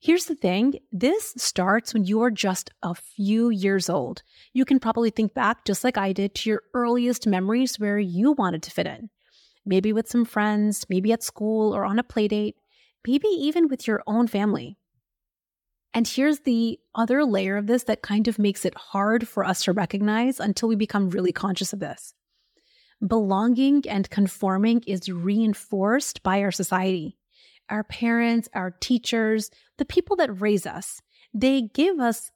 Here's 0.00 0.26
the 0.26 0.36
thing 0.36 0.74
this 0.92 1.34
starts 1.36 1.92
when 1.92 2.04
you 2.04 2.22
are 2.22 2.30
just 2.30 2.70
a 2.84 2.94
few 2.94 3.50
years 3.50 3.90
old. 3.90 4.22
You 4.52 4.64
can 4.64 4.78
probably 4.78 5.10
think 5.10 5.34
back, 5.34 5.64
just 5.64 5.82
like 5.82 5.98
I 5.98 6.12
did, 6.12 6.36
to 6.36 6.50
your 6.50 6.62
earliest 6.72 7.26
memories 7.26 7.80
where 7.80 7.98
you 7.98 8.30
wanted 8.30 8.62
to 8.62 8.70
fit 8.70 8.86
in 8.86 9.10
maybe 9.64 9.92
with 9.92 10.08
some 10.08 10.24
friends, 10.24 10.86
maybe 10.88 11.12
at 11.12 11.22
school 11.22 11.74
or 11.74 11.84
on 11.84 11.98
a 11.98 12.04
playdate, 12.04 12.54
maybe 13.06 13.28
even 13.28 13.68
with 13.68 13.86
your 13.86 14.02
own 14.06 14.26
family. 14.26 14.76
And 15.94 16.08
here's 16.08 16.40
the 16.40 16.78
other 16.94 17.24
layer 17.24 17.56
of 17.56 17.66
this 17.66 17.84
that 17.84 18.02
kind 18.02 18.26
of 18.28 18.38
makes 18.38 18.64
it 18.64 18.74
hard 18.74 19.28
for 19.28 19.44
us 19.44 19.64
to 19.64 19.72
recognize 19.72 20.40
until 20.40 20.68
we 20.68 20.76
become 20.76 21.10
really 21.10 21.32
conscious 21.32 21.72
of 21.72 21.80
this. 21.80 22.14
Belonging 23.06 23.82
and 23.88 24.08
conforming 24.08 24.82
is 24.86 25.08
reinforced 25.08 26.22
by 26.22 26.40
our 26.40 26.52
society. 26.52 27.18
Our 27.68 27.84
parents, 27.84 28.48
our 28.54 28.70
teachers, 28.70 29.50
the 29.76 29.84
people 29.84 30.16
that 30.16 30.40
raise 30.40 30.66
us, 30.66 31.02
they 31.34 31.62
give 31.62 31.98
us 31.98 32.30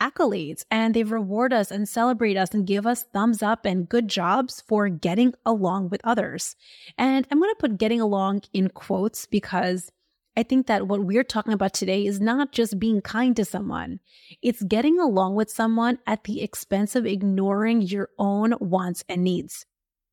accolades 0.00 0.64
and 0.70 0.94
they 0.94 1.02
reward 1.02 1.52
us 1.52 1.70
and 1.70 1.88
celebrate 1.88 2.36
us 2.36 2.52
and 2.52 2.66
give 2.66 2.86
us 2.86 3.04
thumbs 3.12 3.42
up 3.42 3.64
and 3.64 3.88
good 3.88 4.08
jobs 4.08 4.62
for 4.66 4.88
getting 4.88 5.34
along 5.44 5.88
with 5.88 6.00
others. 6.04 6.56
And 6.98 7.26
I'm 7.30 7.40
going 7.40 7.52
to 7.52 7.60
put 7.60 7.78
getting 7.78 8.00
along 8.00 8.42
in 8.52 8.68
quotes 8.68 9.26
because 9.26 9.90
I 10.36 10.42
think 10.42 10.66
that 10.66 10.86
what 10.86 11.02
we're 11.02 11.24
talking 11.24 11.54
about 11.54 11.72
today 11.72 12.04
is 12.04 12.20
not 12.20 12.52
just 12.52 12.78
being 12.78 13.00
kind 13.00 13.34
to 13.36 13.44
someone, 13.44 14.00
it's 14.42 14.62
getting 14.62 15.00
along 15.00 15.34
with 15.34 15.50
someone 15.50 15.98
at 16.06 16.24
the 16.24 16.42
expense 16.42 16.94
of 16.94 17.06
ignoring 17.06 17.80
your 17.80 18.10
own 18.18 18.54
wants 18.60 19.02
and 19.08 19.24
needs. 19.24 19.64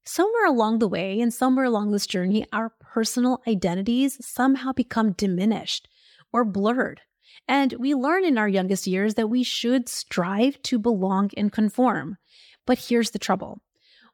Somewhere 0.05 0.45
along 0.45 0.79
the 0.79 0.87
way 0.87 1.19
and 1.19 1.33
somewhere 1.33 1.65
along 1.65 1.91
this 1.91 2.07
journey, 2.07 2.45
our 2.53 2.71
personal 2.79 3.41
identities 3.47 4.17
somehow 4.25 4.71
become 4.71 5.11
diminished 5.11 5.89
or 6.31 6.45
blurred. 6.45 7.01
And 7.47 7.73
we 7.77 7.93
learn 7.93 8.23
in 8.23 8.37
our 8.37 8.47
youngest 8.47 8.87
years 8.87 9.15
that 9.15 9.29
we 9.29 9.43
should 9.43 9.89
strive 9.89 10.61
to 10.63 10.79
belong 10.79 11.31
and 11.35 11.51
conform. 11.51 12.17
But 12.65 12.79
here's 12.79 13.11
the 13.11 13.19
trouble. 13.19 13.61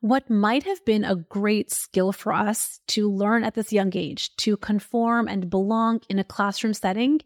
What 0.01 0.29
might 0.29 0.63
have 0.63 0.83
been 0.85 1.03
a 1.03 1.15
great 1.15 1.71
skill 1.71 2.11
for 2.11 2.31
us 2.31 2.79
to 2.87 3.11
learn 3.11 3.43
at 3.43 3.53
this 3.53 3.73
young 3.73 3.91
age, 3.95 4.35
to 4.37 4.55
conform 4.57 5.27
and 5.27 5.49
belong 5.49 6.01
in 6.09 6.19
a 6.19 6.23
classroom 6.23 6.73
setting, 6.73 7.19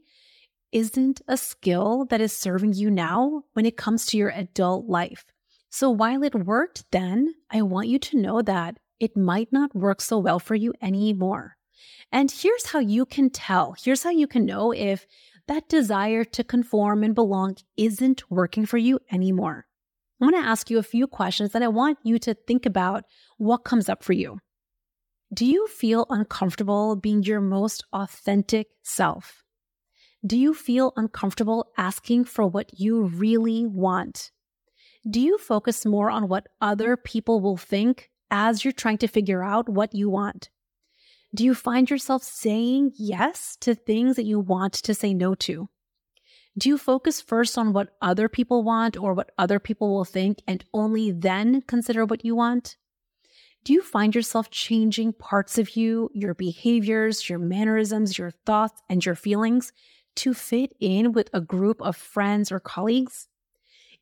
isn't 0.71 1.21
a 1.27 1.37
skill 1.37 2.05
that 2.09 2.19
is 2.19 2.35
serving 2.35 2.73
you 2.73 2.89
now 2.89 3.43
when 3.53 3.65
it 3.65 3.77
comes 3.77 4.07
to 4.07 4.17
your 4.17 4.31
adult 4.31 4.87
life. 4.87 5.23
So 5.69 5.89
while 5.89 6.23
it 6.23 6.35
worked 6.35 6.85
then, 6.91 7.35
I 7.51 7.61
want 7.61 7.87
you 7.87 7.99
to 7.99 8.17
know 8.17 8.41
that 8.41 8.79
it 8.99 9.15
might 9.15 9.51
not 9.51 9.75
work 9.75 10.01
so 10.01 10.17
well 10.17 10.39
for 10.39 10.55
you 10.55 10.73
anymore. 10.81 11.57
And 12.11 12.31
here's 12.31 12.67
how 12.67 12.79
you 12.79 13.05
can 13.05 13.29
tell. 13.29 13.75
Here's 13.83 14.03
how 14.03 14.09
you 14.09 14.27
can 14.27 14.45
know 14.45 14.71
if 14.71 15.05
that 15.47 15.69
desire 15.69 16.23
to 16.23 16.43
conform 16.43 17.03
and 17.03 17.13
belong 17.13 17.57
isn't 17.77 18.29
working 18.29 18.65
for 18.65 18.77
you 18.77 18.99
anymore. 19.11 19.65
I 20.21 20.25
want 20.25 20.35
to 20.35 20.49
ask 20.49 20.69
you 20.69 20.77
a 20.77 20.83
few 20.83 21.07
questions 21.07 21.53
and 21.53 21.63
I 21.63 21.67
want 21.67 21.97
you 22.03 22.17
to 22.19 22.33
think 22.33 22.65
about 22.65 23.03
what 23.37 23.65
comes 23.65 23.89
up 23.89 24.03
for 24.03 24.13
you. 24.13 24.39
Do 25.33 25.45
you 25.45 25.67
feel 25.67 26.05
uncomfortable 26.09 26.95
being 26.95 27.23
your 27.23 27.41
most 27.41 27.83
authentic 27.91 28.67
self? 28.83 29.43
Do 30.25 30.37
you 30.37 30.53
feel 30.53 30.93
uncomfortable 30.95 31.71
asking 31.77 32.25
for 32.25 32.45
what 32.45 32.79
you 32.79 33.03
really 33.03 33.65
want? 33.65 34.31
Do 35.09 35.19
you 35.19 35.37
focus 35.37 35.85
more 35.85 36.09
on 36.09 36.29
what 36.29 36.47
other 36.61 36.95
people 36.95 37.41
will 37.41 37.57
think 37.57 38.09
as 38.31 38.63
you're 38.63 38.71
trying 38.71 38.99
to 38.99 39.07
figure 39.07 39.43
out 39.43 39.67
what 39.67 39.93
you 39.93 40.09
want? 40.09 40.49
Do 41.35 41.43
you 41.43 41.55
find 41.55 41.89
yourself 41.89 42.21
saying 42.21 42.91
yes 42.95 43.57
to 43.61 43.73
things 43.73 44.17
that 44.17 44.25
you 44.25 44.39
want 44.39 44.73
to 44.73 44.93
say 44.93 45.15
no 45.15 45.33
to? 45.35 45.67
Do 46.55 46.69
you 46.69 46.77
focus 46.77 47.21
first 47.21 47.57
on 47.57 47.73
what 47.73 47.95
other 48.03 48.29
people 48.29 48.61
want 48.61 48.95
or 48.95 49.15
what 49.15 49.31
other 49.39 49.59
people 49.59 49.91
will 49.91 50.05
think 50.05 50.43
and 50.45 50.63
only 50.73 51.09
then 51.11 51.63
consider 51.63 52.05
what 52.05 52.23
you 52.23 52.35
want? 52.35 52.77
Do 53.63 53.73
you 53.73 53.81
find 53.81 54.13
yourself 54.13 54.51
changing 54.51 55.13
parts 55.13 55.57
of 55.57 55.75
you, 55.75 56.11
your 56.13 56.35
behaviors, 56.35 57.27
your 57.27 57.39
mannerisms, 57.39 58.17
your 58.17 58.31
thoughts, 58.45 58.83
and 58.87 59.03
your 59.03 59.15
feelings 59.15 59.73
to 60.17 60.35
fit 60.35 60.75
in 60.79 61.13
with 61.13 61.31
a 61.33 61.41
group 61.41 61.81
of 61.81 61.95
friends 61.95 62.51
or 62.51 62.59
colleagues? 62.59 63.27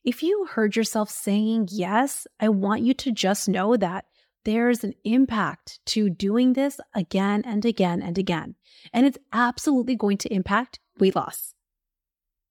If 0.04 0.22
you 0.22 0.48
heard 0.52 0.76
yourself 0.76 1.10
saying 1.10 1.70
yes, 1.72 2.28
I 2.42 2.50
want 2.50 2.82
you 2.82 2.94
to 2.96 3.12
just 3.12 3.48
know 3.48 3.78
that 3.78 4.06
there's 4.44 4.84
an 4.84 4.94
impact 5.04 5.80
to 5.88 6.10
doing 6.10 6.54
this 6.54 6.80
again 6.94 7.44
and 7.46 7.66
again 7.66 8.02
and 8.02 8.18
again. 8.18 8.56
And 8.92 9.06
it's 9.06 9.18
absolutely 9.32 9.96
going 9.96 10.18
to 10.20 10.34
impact 10.34 10.80
weight 11.00 11.16
loss. 11.16 11.54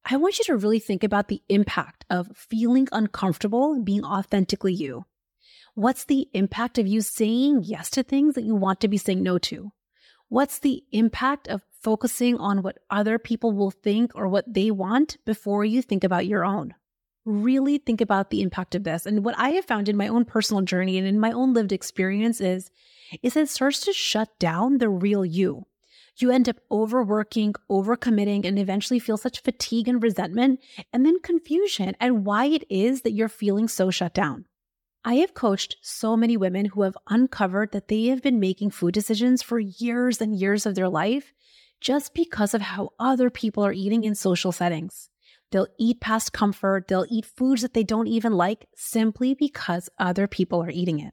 I 0.04 0.16
want 0.16 0.38
you 0.38 0.44
to 0.46 0.56
really 0.56 0.78
think 0.78 1.04
about 1.04 1.28
the 1.28 1.42
impact 1.48 2.04
of 2.08 2.34
feeling 2.34 2.88
uncomfortable 2.92 3.82
being 3.82 4.04
authentically 4.04 4.72
you. 4.72 5.04
What's 5.74 6.04
the 6.04 6.28
impact 6.32 6.78
of 6.78 6.86
you 6.86 7.00
saying 7.00 7.62
yes 7.64 7.90
to 7.90 8.02
things 8.02 8.34
that 8.34 8.44
you 8.44 8.54
want 8.54 8.80
to 8.80 8.88
be 8.88 8.96
saying 8.96 9.22
no 9.22 9.38
to? 9.38 9.72
What's 10.28 10.58
the 10.58 10.84
impact 10.92 11.48
of 11.48 11.62
focusing 11.82 12.36
on 12.38 12.62
what 12.62 12.78
other 12.88 13.18
people 13.18 13.52
will 13.52 13.70
think 13.70 14.12
or 14.14 14.28
what 14.28 14.52
they 14.52 14.70
want 14.70 15.16
before 15.24 15.64
you 15.64 15.82
think 15.82 16.04
about 16.04 16.26
your 16.26 16.44
own? 16.44 16.74
Really 17.24 17.78
think 17.78 18.00
about 18.00 18.30
the 18.30 18.42
impact 18.42 18.74
of 18.74 18.84
this. 18.84 19.06
And 19.06 19.24
what 19.24 19.38
I 19.38 19.50
have 19.50 19.64
found 19.64 19.88
in 19.88 19.96
my 19.96 20.08
own 20.08 20.24
personal 20.24 20.62
journey 20.62 20.98
and 20.98 21.06
in 21.06 21.20
my 21.20 21.32
own 21.32 21.52
lived 21.52 21.72
experience 21.72 22.40
is, 22.40 22.70
is 23.22 23.36
it 23.36 23.48
starts 23.48 23.80
to 23.80 23.92
shut 23.92 24.38
down 24.38 24.78
the 24.78 24.88
real 24.88 25.24
you. 25.24 25.66
You 26.16 26.30
end 26.30 26.48
up 26.48 26.56
overworking, 26.70 27.54
overcommitting, 27.70 28.44
and 28.44 28.58
eventually 28.58 28.98
feel 28.98 29.16
such 29.16 29.40
fatigue 29.40 29.88
and 29.88 30.02
resentment, 30.02 30.60
and 30.92 31.06
then 31.06 31.20
confusion 31.20 31.94
and 31.98 32.26
why 32.26 32.46
it 32.46 32.64
is 32.68 33.02
that 33.02 33.12
you're 33.12 33.28
feeling 33.28 33.68
so 33.68 33.90
shut 33.90 34.12
down. 34.12 34.44
I 35.02 35.14
have 35.14 35.32
coached 35.32 35.76
so 35.80 36.16
many 36.16 36.36
women 36.36 36.66
who 36.66 36.82
have 36.82 36.98
uncovered 37.08 37.72
that 37.72 37.88
they 37.88 38.06
have 38.06 38.22
been 38.22 38.38
making 38.38 38.70
food 38.70 38.92
decisions 38.92 39.42
for 39.42 39.58
years 39.58 40.20
and 40.20 40.36
years 40.36 40.66
of 40.66 40.74
their 40.74 40.90
life 40.90 41.32
just 41.80 42.12
because 42.12 42.52
of 42.52 42.60
how 42.60 42.90
other 42.98 43.30
people 43.30 43.64
are 43.64 43.72
eating 43.72 44.04
in 44.04 44.14
social 44.14 44.52
settings. 44.52 45.09
They'll 45.50 45.68
eat 45.78 46.00
past 46.00 46.32
comfort. 46.32 46.88
They'll 46.88 47.06
eat 47.08 47.26
foods 47.26 47.62
that 47.62 47.74
they 47.74 47.84
don't 47.84 48.06
even 48.06 48.32
like 48.32 48.66
simply 48.76 49.34
because 49.34 49.88
other 49.98 50.26
people 50.26 50.62
are 50.62 50.70
eating 50.70 51.00
it. 51.00 51.12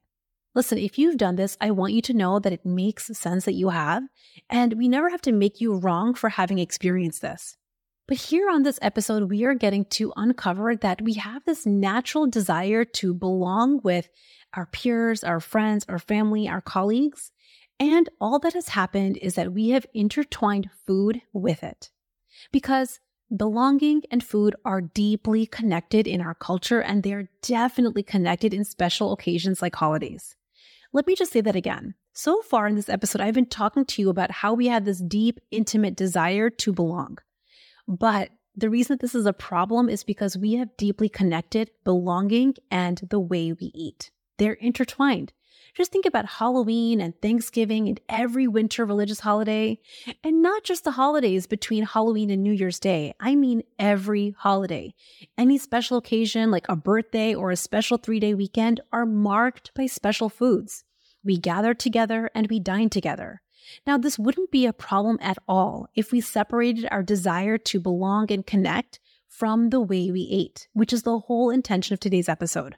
Listen, 0.53 0.77
if 0.77 0.98
you've 0.98 1.17
done 1.17 1.36
this, 1.36 1.58
I 1.62 1.72
want 1.72 1.94
you 1.94 2.01
to 2.01 2.13
know 2.13 2.39
that 2.39 2.53
it 2.53 2.65
makes 2.65 3.15
sense 3.17 3.46
that 3.46 3.53
you 3.53 3.70
have, 3.70 4.03
and 4.50 4.74
we 4.74 4.88
never 4.88 5.10
have 5.10 5.22
to 5.22 5.32
make 5.32 5.62
you 5.62 5.75
wrong 5.75 6.15
for 6.15 6.29
having 6.29 6.58
experienced 6.58 7.22
this. 7.22 7.58
But 8.08 8.17
here 8.17 8.50
on 8.50 8.63
this 8.63 8.79
episode, 8.82 9.29
we 9.29 9.44
are 9.44 9.53
getting 9.53 9.86
to 9.86 10.13
uncover 10.15 10.75
that 10.77 11.01
we 11.01 11.13
have 11.15 11.44
this 11.46 11.65
natural 11.65 12.25
desire 12.25 12.86
to 12.86 13.13
belong 13.13 13.82
with 13.84 14.08
our 14.53 14.65
peers, 14.65 15.24
our 15.24 15.41
friends, 15.41 15.86
our 15.89 16.00
family, 16.00 16.48
our 16.48 16.62
colleagues. 16.62 17.32
And 17.79 18.10
all 18.20 18.39
that 18.39 18.53
has 18.53 18.70
happened 18.70 19.17
is 19.17 19.36
that 19.36 19.53
we 19.53 19.70
have 19.70 19.86
intertwined 19.94 20.70
food 20.88 21.22
with 21.34 21.63
it. 21.63 21.91
Because 22.51 23.00
belonging 23.36 24.03
and 24.12 24.24
food 24.24 24.55
are 24.63 24.81
deeply 24.81 25.46
connected 25.46 26.07
in 26.07 26.22
our 26.22 26.36
culture, 26.36 26.81
and 26.81 27.03
they're 27.03 27.29
definitely 27.41 28.03
connected 28.03 28.53
in 28.53 28.63
special 28.63 29.12
occasions 29.12 29.62
like 29.62 29.75
holidays. 29.75 30.36
Let 30.93 31.07
me 31.07 31.15
just 31.15 31.34
say 31.34 31.41
that 31.41 31.55
again. 31.55 31.96
So 32.13 32.41
far 32.41 32.67
in 32.67 32.75
this 32.75 32.89
episode, 32.89 33.22
I've 33.22 33.36
been 33.36 33.46
talking 33.46 33.86
to 33.86 34.01
you 34.01 34.10
about 34.10 34.31
how 34.31 34.53
we 34.53 34.67
have 34.67 34.86
this 34.86 35.00
deep, 35.00 35.39
intimate 35.51 35.96
desire 35.96 36.50
to 36.50 36.74
belong. 36.74 37.19
But 37.88 38.31
the 38.55 38.69
reason 38.69 38.96
that 38.96 39.01
this 39.01 39.13
is 39.13 39.27
a 39.27 39.34
problem 39.34 39.88
is 39.88 40.03
because 40.03 40.36
we 40.36 40.53
have 40.53 40.75
deeply 40.77 41.10
connected 41.10 41.69
belonging 41.84 42.55
and 42.72 43.00
the 43.10 43.19
way 43.19 43.53
we 43.53 43.72
eat. 43.75 44.10
They're 44.38 44.53
intertwined. 44.53 45.34
Just 45.77 45.91
think 45.91 46.07
about 46.07 46.25
Halloween 46.25 47.00
and 47.00 47.13
Thanksgiving 47.22 47.88
and 47.88 48.00
every 48.10 48.48
winter 48.48 48.84
religious 48.84 49.19
holiday. 49.19 49.77
And 50.24 50.41
not 50.41 50.63
just 50.63 50.84
the 50.84 50.89
holidays 50.89 51.46
between 51.46 51.84
Halloween 51.84 52.31
and 52.31 52.41
New 52.41 52.51
Year's 52.51 52.79
Day. 52.79 53.13
I 53.19 53.36
mean, 53.36 53.62
every 53.77 54.34
holiday. 54.39 54.96
Any 55.38 55.60
special 55.60 55.98
occasion, 55.98 56.50
like 56.50 56.65
a 56.67 56.75
birthday 56.75 57.36
or 57.36 57.51
a 57.51 57.55
special 57.55 58.00
three 58.00 58.19
day 58.19 58.34
weekend, 58.34 58.81
are 58.91 59.05
marked 59.05 59.72
by 59.75 59.86
special 59.86 60.29
foods. 60.29 60.84
We 61.24 61.38
gather 61.38 61.75
together 61.75 62.31
and 62.34 62.48
we 62.48 62.60
dine 62.60 62.89
together. 62.89 63.43
Now, 63.86 64.00
this 64.00 64.17
wouldn't 64.17 64.50
be 64.50 64.65
a 64.65 64.74
problem 64.74 65.19
at 65.22 65.38
all 65.48 65.89
if 65.93 66.12
we 66.12 66.22
separated 66.22 66.88
our 66.89 67.03
desire 67.03 67.60
to 67.60 67.79
belong 67.79 68.31
and 68.31 68.48
connect 68.48 69.00
from 69.27 69.69
the 69.69 69.81
way 69.81 70.10
we 70.10 70.27
ate, 70.31 70.69
which 70.74 70.91
is 70.91 71.03
the 71.03 71.19
whole 71.19 71.51
intention 71.51 71.93
of 71.93 72.00
today's 72.00 72.29
episode. 72.29 72.77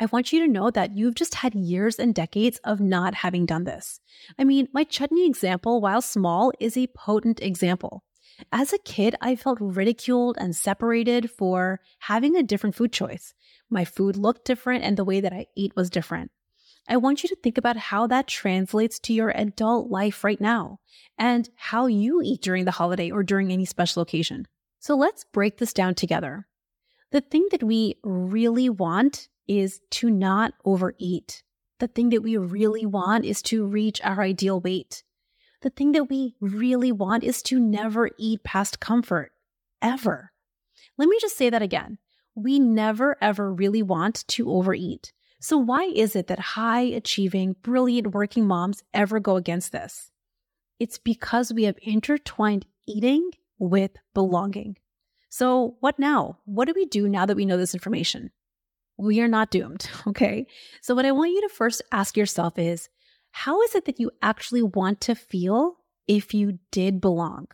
I 0.00 0.06
want 0.06 0.32
you 0.32 0.40
to 0.46 0.52
know 0.52 0.70
that 0.70 0.96
you've 0.96 1.16
just 1.16 1.34
had 1.34 1.54
years 1.54 1.98
and 1.98 2.14
decades 2.14 2.60
of 2.62 2.78
not 2.78 3.16
having 3.16 3.46
done 3.46 3.64
this. 3.64 4.00
I 4.38 4.44
mean, 4.44 4.68
my 4.72 4.84
chutney 4.84 5.26
example, 5.26 5.80
while 5.80 6.00
small, 6.00 6.52
is 6.60 6.76
a 6.76 6.86
potent 6.88 7.42
example. 7.42 8.04
As 8.52 8.72
a 8.72 8.78
kid, 8.78 9.16
I 9.20 9.34
felt 9.34 9.58
ridiculed 9.60 10.36
and 10.38 10.54
separated 10.54 11.30
for 11.30 11.80
having 11.98 12.36
a 12.36 12.44
different 12.44 12.76
food 12.76 12.92
choice. 12.92 13.34
My 13.68 13.84
food 13.84 14.16
looked 14.16 14.44
different 14.44 14.84
and 14.84 14.96
the 14.96 15.04
way 15.04 15.20
that 15.20 15.32
I 15.32 15.46
ate 15.56 15.74
was 15.74 15.90
different. 15.90 16.30
I 16.88 16.96
want 16.96 17.22
you 17.22 17.28
to 17.30 17.36
think 17.36 17.58
about 17.58 17.76
how 17.76 18.06
that 18.06 18.28
translates 18.28 19.00
to 19.00 19.12
your 19.12 19.30
adult 19.30 19.90
life 19.90 20.22
right 20.22 20.40
now 20.40 20.78
and 21.18 21.48
how 21.56 21.86
you 21.86 22.22
eat 22.22 22.40
during 22.40 22.64
the 22.64 22.70
holiday 22.70 23.10
or 23.10 23.24
during 23.24 23.52
any 23.52 23.64
special 23.64 24.00
occasion. 24.00 24.46
So 24.78 24.96
let's 24.96 25.24
break 25.24 25.58
this 25.58 25.72
down 25.72 25.96
together. 25.96 26.46
The 27.10 27.20
thing 27.20 27.48
that 27.50 27.64
we 27.64 27.96
really 28.04 28.70
want 28.70 29.28
is 29.48 29.80
to 29.90 30.10
not 30.10 30.52
overeat. 30.64 31.42
The 31.80 31.88
thing 31.88 32.10
that 32.10 32.22
we 32.22 32.36
really 32.36 32.86
want 32.86 33.24
is 33.24 33.42
to 33.42 33.66
reach 33.66 34.00
our 34.02 34.20
ideal 34.20 34.60
weight. 34.60 35.02
The 35.62 35.70
thing 35.70 35.92
that 35.92 36.04
we 36.04 36.36
really 36.40 36.92
want 36.92 37.24
is 37.24 37.42
to 37.44 37.58
never 37.58 38.10
eat 38.18 38.44
past 38.44 38.78
comfort, 38.78 39.32
ever. 39.82 40.32
Let 40.96 41.08
me 41.08 41.18
just 41.20 41.36
say 41.36 41.50
that 41.50 41.62
again. 41.62 41.98
We 42.34 42.60
never 42.60 43.16
ever 43.20 43.52
really 43.52 43.82
want 43.82 44.26
to 44.28 44.50
overeat. 44.50 45.12
So, 45.40 45.56
why 45.56 45.84
is 45.84 46.16
it 46.16 46.26
that 46.26 46.38
high 46.38 46.82
achieving, 46.82 47.56
brilliant 47.62 48.08
working 48.08 48.46
moms 48.46 48.82
ever 48.92 49.20
go 49.20 49.36
against 49.36 49.72
this? 49.72 50.10
It's 50.78 50.98
because 50.98 51.52
we 51.52 51.64
have 51.64 51.78
intertwined 51.82 52.66
eating 52.86 53.30
with 53.58 53.92
belonging. 54.14 54.76
So, 55.28 55.76
what 55.80 55.98
now? 55.98 56.38
What 56.44 56.66
do 56.66 56.74
we 56.74 56.86
do 56.86 57.08
now 57.08 57.26
that 57.26 57.36
we 57.36 57.46
know 57.46 57.56
this 57.56 57.74
information? 57.74 58.30
We 58.98 59.20
are 59.20 59.28
not 59.28 59.50
doomed, 59.50 59.88
okay? 60.08 60.46
So, 60.82 60.94
what 60.94 61.06
I 61.06 61.12
want 61.12 61.32
you 61.32 61.40
to 61.42 61.54
first 61.54 61.82
ask 61.92 62.16
yourself 62.16 62.58
is 62.58 62.88
how 63.30 63.62
is 63.62 63.74
it 63.74 63.84
that 63.84 64.00
you 64.00 64.10
actually 64.22 64.62
want 64.62 65.00
to 65.02 65.14
feel 65.14 65.76
if 66.06 66.34
you 66.34 66.58
did 66.70 67.00
belong? 67.00 67.46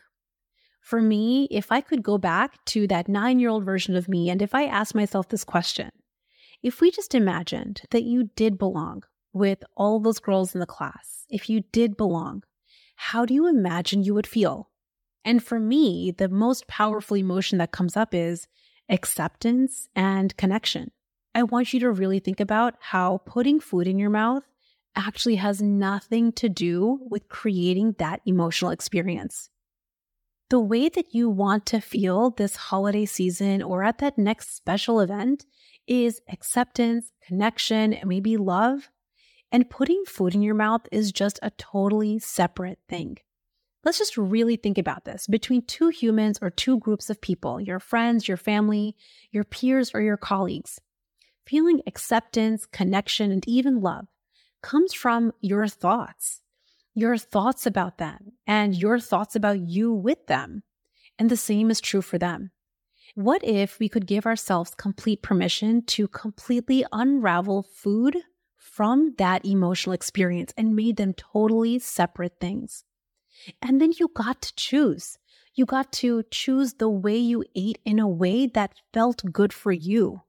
For 0.80 1.00
me, 1.00 1.48
if 1.50 1.72
I 1.72 1.80
could 1.80 2.02
go 2.02 2.18
back 2.18 2.64
to 2.66 2.86
that 2.88 3.08
nine 3.08 3.38
year 3.38 3.50
old 3.50 3.64
version 3.64 3.96
of 3.96 4.08
me, 4.08 4.30
and 4.30 4.42
if 4.42 4.54
I 4.54 4.64
asked 4.64 4.94
myself 4.94 5.28
this 5.28 5.44
question, 5.44 5.90
if 6.62 6.80
we 6.80 6.90
just 6.90 7.14
imagined 7.14 7.82
that 7.90 8.04
you 8.04 8.30
did 8.36 8.58
belong 8.58 9.02
with 9.32 9.62
all 9.76 10.00
those 10.00 10.20
girls 10.20 10.54
in 10.54 10.60
the 10.60 10.66
class, 10.66 11.26
if 11.28 11.50
you 11.50 11.62
did 11.72 11.96
belong, 11.96 12.42
how 12.96 13.26
do 13.26 13.34
you 13.34 13.46
imagine 13.46 14.02
you 14.02 14.14
would 14.14 14.26
feel? 14.26 14.70
And 15.24 15.42
for 15.42 15.58
me, 15.58 16.10
the 16.16 16.28
most 16.28 16.68
powerful 16.68 17.16
emotion 17.16 17.58
that 17.58 17.72
comes 17.72 17.96
up 17.96 18.14
is 18.14 18.46
acceptance 18.88 19.88
and 19.94 20.36
connection. 20.36 20.90
I 21.34 21.42
want 21.42 21.72
you 21.72 21.80
to 21.80 21.90
really 21.90 22.20
think 22.20 22.38
about 22.38 22.74
how 22.78 23.22
putting 23.26 23.58
food 23.58 23.88
in 23.88 23.98
your 23.98 24.10
mouth 24.10 24.44
actually 24.94 25.36
has 25.36 25.60
nothing 25.60 26.30
to 26.32 26.48
do 26.48 27.00
with 27.10 27.28
creating 27.28 27.96
that 27.98 28.20
emotional 28.24 28.70
experience. 28.70 29.50
The 30.50 30.60
way 30.60 30.88
that 30.88 31.12
you 31.12 31.28
want 31.28 31.66
to 31.66 31.80
feel 31.80 32.30
this 32.30 32.54
holiday 32.54 33.06
season 33.06 33.62
or 33.62 33.82
at 33.82 33.98
that 33.98 34.16
next 34.16 34.54
special 34.54 35.00
event 35.00 35.46
is 35.88 36.20
acceptance, 36.30 37.10
connection, 37.26 37.92
and 37.92 38.08
maybe 38.08 38.36
love. 38.36 38.88
And 39.50 39.68
putting 39.68 40.04
food 40.06 40.34
in 40.34 40.42
your 40.42 40.54
mouth 40.54 40.82
is 40.92 41.10
just 41.10 41.40
a 41.42 41.50
totally 41.50 42.20
separate 42.20 42.78
thing. 42.88 43.18
Let's 43.84 43.98
just 43.98 44.16
really 44.16 44.56
think 44.56 44.78
about 44.78 45.04
this 45.04 45.26
between 45.26 45.62
two 45.62 45.88
humans 45.88 46.38
or 46.40 46.50
two 46.50 46.78
groups 46.78 47.10
of 47.10 47.20
people, 47.20 47.60
your 47.60 47.80
friends, 47.80 48.28
your 48.28 48.36
family, 48.36 48.94
your 49.30 49.44
peers, 49.44 49.90
or 49.92 50.00
your 50.00 50.16
colleagues. 50.16 50.80
Feeling 51.46 51.82
acceptance, 51.86 52.66
connection, 52.66 53.30
and 53.30 53.46
even 53.46 53.80
love 53.80 54.06
comes 54.62 54.94
from 54.94 55.32
your 55.40 55.68
thoughts, 55.68 56.40
your 56.94 57.18
thoughts 57.18 57.66
about 57.66 57.98
them, 57.98 58.32
and 58.46 58.74
your 58.74 58.98
thoughts 58.98 59.36
about 59.36 59.60
you 59.60 59.92
with 59.92 60.26
them. 60.26 60.62
And 61.18 61.30
the 61.30 61.36
same 61.36 61.70
is 61.70 61.80
true 61.80 62.00
for 62.00 62.16
them. 62.16 62.50
What 63.14 63.44
if 63.44 63.78
we 63.78 63.88
could 63.88 64.06
give 64.06 64.26
ourselves 64.26 64.74
complete 64.74 65.22
permission 65.22 65.82
to 65.82 66.08
completely 66.08 66.84
unravel 66.92 67.62
food 67.62 68.16
from 68.56 69.14
that 69.18 69.44
emotional 69.44 69.92
experience 69.92 70.52
and 70.56 70.74
made 70.74 70.96
them 70.96 71.12
totally 71.12 71.78
separate 71.78 72.40
things? 72.40 72.84
And 73.60 73.80
then 73.80 73.92
you 73.98 74.08
got 74.08 74.40
to 74.42 74.54
choose. 74.56 75.18
You 75.54 75.66
got 75.66 75.92
to 75.92 76.24
choose 76.30 76.74
the 76.74 76.88
way 76.88 77.16
you 77.16 77.44
ate 77.54 77.78
in 77.84 77.98
a 77.98 78.08
way 78.08 78.46
that 78.46 78.74
felt 78.92 79.22
good 79.30 79.52
for 79.52 79.70
you. 79.70 80.22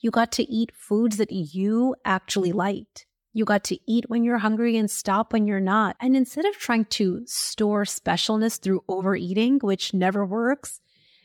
You 0.00 0.10
got 0.10 0.32
to 0.32 0.50
eat 0.50 0.72
foods 0.74 1.18
that 1.18 1.30
you 1.30 1.94
actually 2.04 2.52
liked. 2.52 3.06
You 3.32 3.44
got 3.44 3.64
to 3.64 3.78
eat 3.86 4.08
when 4.08 4.24
you're 4.24 4.38
hungry 4.38 4.76
and 4.76 4.90
stop 4.90 5.32
when 5.32 5.46
you're 5.46 5.60
not. 5.60 5.96
And 6.00 6.16
instead 6.16 6.46
of 6.46 6.56
trying 6.56 6.86
to 6.86 7.22
store 7.26 7.84
specialness 7.84 8.60
through 8.60 8.82
overeating, 8.88 9.58
which 9.60 9.94
never 9.94 10.24
works, 10.24 10.80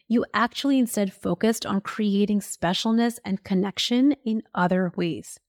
you 0.08 0.26
actually 0.34 0.78
instead 0.78 1.14
focused 1.14 1.66
on 1.66 1.82
creating 1.82 2.42
specialness 2.42 3.18
and 3.26 3.44
connection 3.44 4.16
in 4.24 4.44
other 4.54 4.92
ways. 4.96 5.40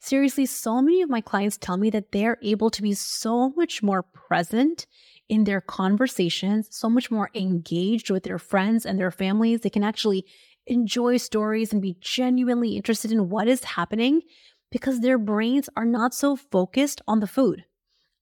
Seriously, 0.00 0.46
so 0.46 0.80
many 0.80 1.02
of 1.02 1.10
my 1.10 1.20
clients 1.20 1.58
tell 1.58 1.76
me 1.76 1.90
that 1.90 2.10
they're 2.10 2.38
able 2.42 2.70
to 2.70 2.82
be 2.82 2.94
so 2.94 3.50
much 3.50 3.82
more 3.82 4.02
present 4.02 4.86
in 5.28 5.44
their 5.44 5.60
conversations, 5.60 6.66
so 6.70 6.88
much 6.88 7.10
more 7.10 7.30
engaged 7.34 8.10
with 8.10 8.24
their 8.24 8.38
friends 8.38 8.84
and 8.84 8.98
their 8.98 9.10
families. 9.10 9.60
They 9.60 9.70
can 9.70 9.84
actually 9.84 10.24
enjoy 10.70 11.16
stories 11.16 11.72
and 11.72 11.82
be 11.82 11.96
genuinely 12.00 12.76
interested 12.76 13.12
in 13.12 13.28
what 13.28 13.48
is 13.48 13.64
happening 13.64 14.22
because 14.70 15.00
their 15.00 15.18
brains 15.18 15.68
are 15.76 15.84
not 15.84 16.14
so 16.14 16.36
focused 16.36 17.02
on 17.06 17.20
the 17.20 17.26
food. 17.26 17.64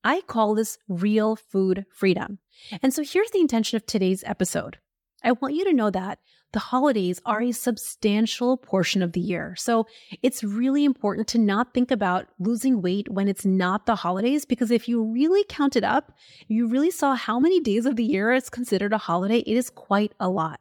I 0.03 0.23
call 0.23 0.55
this 0.55 0.79
real 0.89 1.37
food 1.37 1.85
freedom. 1.93 2.39
And 2.83 2.95
so 2.95 3.03
here's 3.05 3.31
the 3.31 3.41
intention 3.41 3.77
of 3.77 3.85
today's 3.85 4.25
episode. 4.25 4.79
I 5.23 5.33
want 5.33 5.55
you 5.55 5.65
to 5.65 5.73
know 5.73 5.91
that 5.91 6.21
the 6.53 6.61
holidays 6.61 7.21
are 7.27 7.43
a 7.43 7.53
substantial 7.53 8.57
portion 8.57 9.03
of 9.03 9.13
the 9.13 9.21
year. 9.21 9.55
So 9.59 9.87
it's 10.23 10.43
really 10.43 10.85
important 10.85 11.29
to 11.29 11.39
not 11.39 11.75
think 11.75 11.91
about 11.91 12.29
losing 12.39 12.81
weight 12.81 13.11
when 13.11 13.29
it's 13.29 13.45
not 13.45 13.85
the 13.85 13.97
holidays, 13.97 14.47
because 14.47 14.71
if 14.71 14.89
you 14.89 15.03
really 15.03 15.45
count 15.49 15.77
it 15.77 15.85
up, 15.85 16.13
you 16.47 16.69
really 16.69 16.91
saw 16.91 17.15
how 17.15 17.39
many 17.39 17.61
days 17.61 17.85
of 17.85 17.97
the 17.97 18.05
year 18.05 18.33
it's 18.33 18.49
considered 18.49 18.95
a 18.95 18.99
holiday. 18.99 19.41
It 19.41 19.57
is 19.57 19.69
quite 19.69 20.13
a 20.19 20.29
lot. 20.29 20.61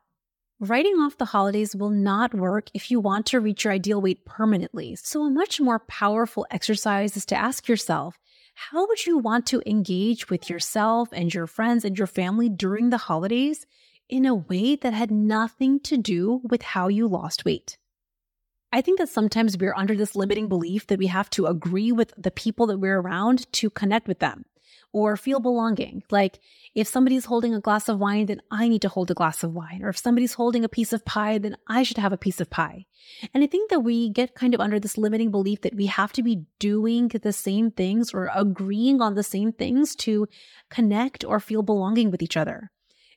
Writing 0.60 0.96
off 0.96 1.20
the 1.20 1.26
holidays 1.26 1.76
will 1.76 1.92
not 1.92 2.34
work 2.34 2.72
if 2.74 2.90
you 2.90 3.00
want 3.00 3.28
to 3.28 3.40
reach 3.40 3.64
your 3.64 3.74
ideal 3.74 4.02
weight 4.02 4.26
permanently. 4.26 4.96
So, 4.96 5.22
a 5.24 5.30
much 5.30 5.62
more 5.62 5.78
powerful 5.78 6.48
exercise 6.50 7.16
is 7.16 7.28
to 7.28 7.36
ask 7.36 7.68
yourself 7.68 8.18
how 8.56 8.88
would 8.88 9.06
you 9.06 9.20
want 9.20 9.46
to 9.48 9.62
engage 9.68 10.32
with 10.32 10.50
yourself 10.50 11.10
and 11.12 11.32
your 11.32 11.46
friends 11.46 11.86
and 11.86 11.96
your 11.96 12.08
family 12.08 12.50
during 12.50 12.90
the 12.90 12.98
holidays 12.98 13.68
in 14.10 14.26
a 14.26 14.34
way 14.34 14.76
that 14.76 14.94
had 14.94 15.12
nothing 15.12 15.80
to 15.82 15.96
do 15.96 16.42
with 16.44 16.64
how 16.64 16.88
you 16.88 17.08
lost 17.08 17.46
weight. 17.46 17.78
I 18.74 18.82
think 18.82 18.98
that 18.98 19.10
sometimes 19.10 19.60
we're 19.60 19.76
under 19.76 19.96
this 19.96 20.16
limiting 20.16 20.48
belief 20.48 20.88
that 20.88 20.98
we 20.98 21.08
have 21.08 21.30
to 21.32 21.46
agree 21.46 21.92
with 21.92 22.16
the 22.18 22.32
people 22.32 22.66
that 22.66 22.80
we're 22.80 23.00
around 23.00 23.52
to 23.54 23.70
connect 23.70 24.08
with 24.08 24.18
them 24.18 24.46
or 24.94 25.18
feel 25.18 25.40
belonging. 25.40 26.04
Like 26.10 26.40
if 26.76 26.88
somebody's 26.88 27.26
holding 27.26 27.54
a 27.54 27.60
glass 27.60 27.90
of 27.90 28.00
wine, 28.00 28.28
then 28.28 28.42
I 28.52 28.68
need 28.68 28.82
to 28.84 28.90
hold 28.90 29.12
a 29.12 29.14
glass 29.16 29.44
of 29.44 29.54
wine. 29.54 29.82
Or 29.84 29.90
if 29.90 29.98
somebody's 29.98 30.34
holding 30.34 30.64
a 30.64 30.70
piece 30.70 30.94
of 30.94 31.06
pie, 31.06 31.38
then 31.38 31.58
I 31.68 31.84
should 31.84 31.98
have 31.98 32.14
a 32.14 32.18
piece 32.18 32.40
of 32.40 32.50
pie. 32.50 32.86
And 33.34 33.44
I 33.44 33.48
think 33.48 33.70
that 33.70 33.82
we 33.82 34.10
get 34.10 34.36
kind 34.36 34.54
of 34.54 34.60
under 34.60 34.80
this 34.80 34.98
limiting 34.98 35.32
belief 35.32 35.62
that 35.62 35.76
we 35.76 35.86
have 35.88 36.12
to 36.14 36.24
be 36.24 36.46
doing 36.60 37.08
the 37.08 37.34
same 37.34 37.72
things 37.72 38.14
or 38.14 38.30
agreeing 38.34 39.02
on 39.02 39.16
the 39.16 39.24
same 39.24 39.52
things 39.52 39.96
to 39.98 40.28
connect 40.70 41.24
or 41.24 41.40
feel 41.40 41.64
belonging 41.64 42.12
with 42.12 42.22
each 42.22 42.38
other. 42.38 42.72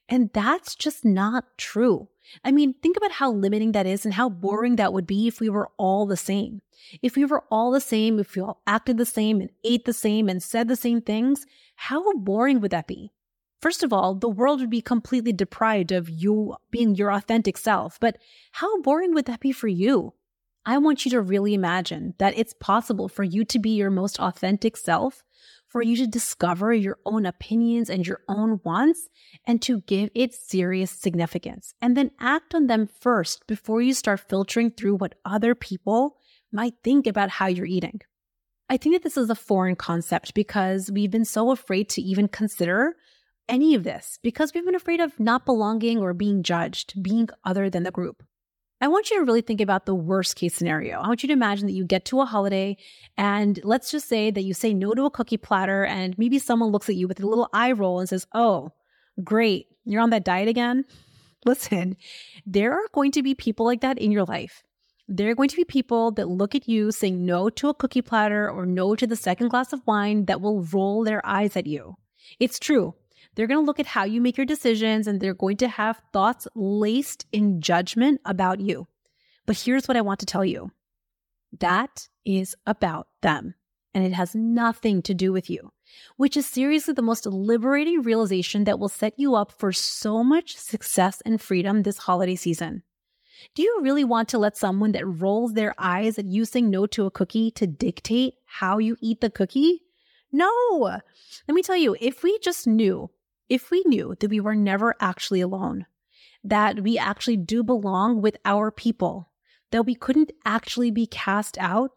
And 0.08 0.30
that's 0.32 0.74
just 0.74 1.04
not 1.04 1.44
true. 1.56 2.08
I 2.44 2.52
mean, 2.52 2.74
think 2.74 2.96
about 2.96 3.12
how 3.12 3.32
limiting 3.32 3.72
that 3.72 3.86
is 3.86 4.04
and 4.04 4.14
how 4.14 4.28
boring 4.28 4.76
that 4.76 4.92
would 4.92 5.06
be 5.06 5.26
if 5.26 5.40
we 5.40 5.48
were 5.48 5.70
all 5.76 6.06
the 6.06 6.16
same. 6.16 6.62
If 7.02 7.16
we 7.16 7.24
were 7.24 7.44
all 7.50 7.70
the 7.70 7.80
same, 7.80 8.18
if 8.18 8.34
we 8.34 8.42
all 8.42 8.62
acted 8.66 8.96
the 8.96 9.06
same 9.06 9.40
and 9.40 9.50
ate 9.64 9.84
the 9.84 9.92
same 9.92 10.28
and 10.28 10.42
said 10.42 10.68
the 10.68 10.76
same 10.76 11.00
things, 11.00 11.46
how 11.76 12.12
boring 12.14 12.60
would 12.60 12.70
that 12.70 12.86
be? 12.86 13.12
First 13.60 13.82
of 13.82 13.92
all, 13.92 14.14
the 14.14 14.28
world 14.28 14.60
would 14.60 14.70
be 14.70 14.80
completely 14.80 15.32
deprived 15.32 15.92
of 15.92 16.08
you 16.08 16.56
being 16.70 16.94
your 16.94 17.12
authentic 17.12 17.58
self. 17.58 18.00
But 18.00 18.16
how 18.52 18.80
boring 18.80 19.12
would 19.14 19.26
that 19.26 19.40
be 19.40 19.52
for 19.52 19.68
you? 19.68 20.14
I 20.64 20.78
want 20.78 21.04
you 21.04 21.10
to 21.12 21.20
really 21.20 21.54
imagine 21.54 22.14
that 22.18 22.38
it's 22.38 22.54
possible 22.54 23.08
for 23.08 23.24
you 23.24 23.44
to 23.46 23.58
be 23.58 23.70
your 23.70 23.90
most 23.90 24.18
authentic 24.18 24.76
self 24.76 25.22
for 25.70 25.82
you 25.82 25.96
to 25.96 26.06
discover 26.06 26.74
your 26.74 26.98
own 27.06 27.24
opinions 27.24 27.88
and 27.88 28.06
your 28.06 28.20
own 28.28 28.60
wants 28.64 29.08
and 29.46 29.62
to 29.62 29.80
give 29.82 30.10
it 30.14 30.34
serious 30.34 30.90
significance 30.90 31.74
and 31.80 31.96
then 31.96 32.10
act 32.18 32.54
on 32.54 32.66
them 32.66 32.88
first 33.00 33.46
before 33.46 33.80
you 33.80 33.94
start 33.94 34.20
filtering 34.28 34.70
through 34.70 34.96
what 34.96 35.14
other 35.24 35.54
people 35.54 36.16
might 36.52 36.74
think 36.82 37.06
about 37.06 37.30
how 37.30 37.46
you're 37.46 37.66
eating. 37.66 38.00
I 38.68 38.76
think 38.76 38.96
that 38.96 39.02
this 39.02 39.16
is 39.16 39.30
a 39.30 39.34
foreign 39.34 39.76
concept 39.76 40.34
because 40.34 40.90
we've 40.92 41.10
been 41.10 41.24
so 41.24 41.52
afraid 41.52 41.88
to 41.90 42.02
even 42.02 42.26
consider 42.28 42.96
any 43.48 43.74
of 43.74 43.84
this 43.84 44.18
because 44.22 44.52
we've 44.52 44.64
been 44.64 44.74
afraid 44.74 45.00
of 45.00 45.18
not 45.18 45.46
belonging 45.46 45.98
or 45.98 46.14
being 46.14 46.42
judged, 46.42 47.00
being 47.00 47.28
other 47.44 47.70
than 47.70 47.84
the 47.84 47.90
group. 47.90 48.22
I 48.82 48.88
want 48.88 49.10
you 49.10 49.18
to 49.18 49.24
really 49.24 49.42
think 49.42 49.60
about 49.60 49.84
the 49.84 49.94
worst 49.94 50.36
case 50.36 50.54
scenario. 50.54 51.00
I 51.00 51.06
want 51.06 51.22
you 51.22 51.26
to 51.26 51.34
imagine 51.34 51.66
that 51.66 51.74
you 51.74 51.84
get 51.84 52.06
to 52.06 52.20
a 52.20 52.24
holiday 52.24 52.78
and 53.18 53.60
let's 53.62 53.90
just 53.90 54.08
say 54.08 54.30
that 54.30 54.42
you 54.42 54.54
say 54.54 54.72
no 54.72 54.94
to 54.94 55.04
a 55.04 55.10
cookie 55.10 55.36
platter 55.36 55.84
and 55.84 56.16
maybe 56.16 56.38
someone 56.38 56.70
looks 56.70 56.88
at 56.88 56.94
you 56.94 57.06
with 57.06 57.20
a 57.20 57.26
little 57.26 57.50
eye 57.52 57.72
roll 57.72 58.00
and 58.00 58.08
says, 58.08 58.26
Oh, 58.32 58.70
great, 59.22 59.66
you're 59.84 60.00
on 60.00 60.10
that 60.10 60.24
diet 60.24 60.48
again. 60.48 60.84
Listen, 61.44 61.96
there 62.46 62.72
are 62.72 62.88
going 62.92 63.12
to 63.12 63.22
be 63.22 63.34
people 63.34 63.66
like 63.66 63.82
that 63.82 63.98
in 63.98 64.12
your 64.12 64.24
life. 64.24 64.62
There 65.08 65.30
are 65.30 65.34
going 65.34 65.48
to 65.50 65.56
be 65.56 65.64
people 65.64 66.12
that 66.12 66.28
look 66.28 66.54
at 66.54 66.68
you 66.68 66.90
saying 66.90 67.26
no 67.26 67.50
to 67.50 67.68
a 67.68 67.74
cookie 67.74 68.02
platter 68.02 68.50
or 68.50 68.64
no 68.64 68.94
to 68.94 69.06
the 69.06 69.16
second 69.16 69.48
glass 69.48 69.72
of 69.72 69.86
wine 69.86 70.24
that 70.26 70.40
will 70.40 70.62
roll 70.62 71.04
their 71.04 71.24
eyes 71.26 71.56
at 71.56 71.66
you. 71.66 71.96
It's 72.38 72.58
true. 72.58 72.94
They're 73.40 73.46
going 73.46 73.62
to 73.62 73.66
look 73.66 73.80
at 73.80 73.86
how 73.86 74.04
you 74.04 74.20
make 74.20 74.36
your 74.36 74.44
decisions 74.44 75.06
and 75.06 75.18
they're 75.18 75.32
going 75.32 75.56
to 75.56 75.68
have 75.68 76.02
thoughts 76.12 76.46
laced 76.54 77.24
in 77.32 77.62
judgment 77.62 78.20
about 78.26 78.60
you. 78.60 78.86
But 79.46 79.58
here's 79.58 79.88
what 79.88 79.96
I 79.96 80.02
want 80.02 80.20
to 80.20 80.26
tell 80.26 80.44
you 80.44 80.72
that 81.58 82.06
is 82.26 82.54
about 82.66 83.06
them, 83.22 83.54
and 83.94 84.04
it 84.04 84.12
has 84.12 84.34
nothing 84.34 85.00
to 85.04 85.14
do 85.14 85.32
with 85.32 85.48
you, 85.48 85.72
which 86.18 86.36
is 86.36 86.44
seriously 86.44 86.92
the 86.92 87.00
most 87.00 87.24
liberating 87.24 88.02
realization 88.02 88.64
that 88.64 88.78
will 88.78 88.90
set 88.90 89.14
you 89.16 89.34
up 89.34 89.52
for 89.58 89.72
so 89.72 90.22
much 90.22 90.54
success 90.58 91.22
and 91.24 91.40
freedom 91.40 91.82
this 91.82 91.96
holiday 91.96 92.36
season. 92.36 92.82
Do 93.54 93.62
you 93.62 93.78
really 93.80 94.04
want 94.04 94.28
to 94.28 94.38
let 94.38 94.58
someone 94.58 94.92
that 94.92 95.06
rolls 95.06 95.54
their 95.54 95.74
eyes 95.78 96.18
at 96.18 96.26
you 96.26 96.44
saying 96.44 96.68
no 96.68 96.84
to 96.88 97.06
a 97.06 97.10
cookie 97.10 97.50
to 97.52 97.66
dictate 97.66 98.34
how 98.44 98.76
you 98.76 98.98
eat 99.00 99.22
the 99.22 99.30
cookie? 99.30 99.80
No. 100.30 100.82
Let 101.48 101.54
me 101.54 101.62
tell 101.62 101.78
you, 101.78 101.96
if 102.02 102.22
we 102.22 102.38
just 102.40 102.66
knew 102.66 103.08
if 103.50 103.70
we 103.70 103.82
knew 103.84 104.14
that 104.20 104.30
we 104.30 104.40
were 104.40 104.54
never 104.54 104.94
actually 105.00 105.40
alone, 105.40 105.84
that 106.42 106.80
we 106.80 106.96
actually 106.96 107.36
do 107.36 107.62
belong 107.62 108.22
with 108.22 108.38
our 108.44 108.70
people, 108.70 109.30
that 109.72 109.84
we 109.84 109.94
couldn't 109.94 110.32
actually 110.46 110.90
be 110.90 111.06
cast 111.06 111.58
out, 111.58 111.90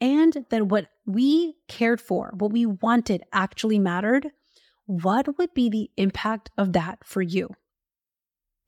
and 0.00 0.46
that 0.50 0.66
what 0.66 0.88
we 1.04 1.54
cared 1.68 2.00
for, 2.00 2.32
what 2.38 2.50
we 2.50 2.66
wanted 2.66 3.22
actually 3.32 3.78
mattered, 3.78 4.32
what 4.86 5.38
would 5.38 5.52
be 5.54 5.68
the 5.68 5.90
impact 5.96 6.50
of 6.56 6.72
that 6.72 6.98
for 7.04 7.22
you? 7.22 7.54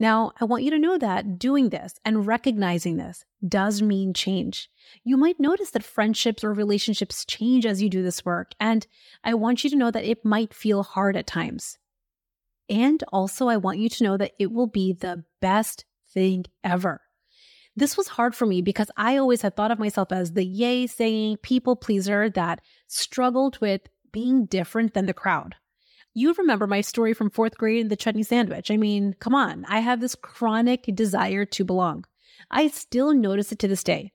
Now, 0.01 0.33
I 0.41 0.45
want 0.45 0.62
you 0.62 0.71
to 0.71 0.79
know 0.79 0.97
that 0.97 1.38
doing 1.38 1.71
this 1.71 1.99
and 2.05 2.27
recognizing 2.27 2.99
this 2.99 3.25
does 3.47 3.83
mean 3.83 4.14
change. 4.14 4.71
You 5.03 5.17
might 5.17 5.41
notice 5.41 5.71
that 5.71 5.83
friendships 5.83 6.45
or 6.45 6.53
relationships 6.53 7.25
change 7.25 7.67
as 7.67 7.83
you 7.83 7.88
do 7.88 8.03
this 8.03 8.25
work, 8.25 8.53
and 8.61 8.87
I 9.25 9.35
want 9.35 9.64
you 9.64 9.71
to 9.71 9.77
know 9.77 9.91
that 9.91 10.05
it 10.05 10.25
might 10.25 10.55
feel 10.55 10.85
hard 10.85 11.17
at 11.17 11.27
times. 11.27 11.79
And 12.68 13.02
also, 13.12 13.48
I 13.48 13.57
want 13.57 13.78
you 13.78 13.88
to 13.88 14.04
know 14.04 14.16
that 14.16 14.33
it 14.38 14.52
will 14.52 14.66
be 14.66 14.92
the 14.92 15.24
best 15.40 15.85
thing 16.12 16.44
ever. 16.62 17.00
This 17.76 17.96
was 17.96 18.09
hard 18.09 18.35
for 18.35 18.44
me 18.44 18.61
because 18.61 18.90
I 18.96 19.16
always 19.16 19.42
had 19.42 19.54
thought 19.54 19.70
of 19.70 19.78
myself 19.78 20.11
as 20.11 20.33
the 20.33 20.44
yay 20.44 20.87
saying 20.87 21.38
people 21.38 21.76
pleaser 21.76 22.28
that 22.31 22.61
struggled 22.88 23.59
with 23.61 23.83
being 24.11 24.46
different 24.46 24.94
than 24.94 25.07
the 25.07 25.14
crowd. 25.14 25.54
You 26.12 26.33
remember 26.33 26.66
my 26.66 26.81
story 26.81 27.14
from 27.14 27.31
fourth 27.31 27.57
grade 27.57 27.83
and 27.83 27.90
the 27.90 27.96
chutney 27.96 28.24
sandwich. 28.24 28.70
I 28.70 28.76
mean, 28.76 29.14
come 29.20 29.35
on, 29.35 29.64
I 29.68 29.78
have 29.78 30.00
this 30.00 30.16
chronic 30.16 30.90
desire 30.94 31.44
to 31.44 31.64
belong. 31.64 32.04
I 32.50 32.66
still 32.68 33.14
notice 33.14 33.52
it 33.52 33.61
to 33.61 33.68
this 33.68 33.85
day. 33.85 34.12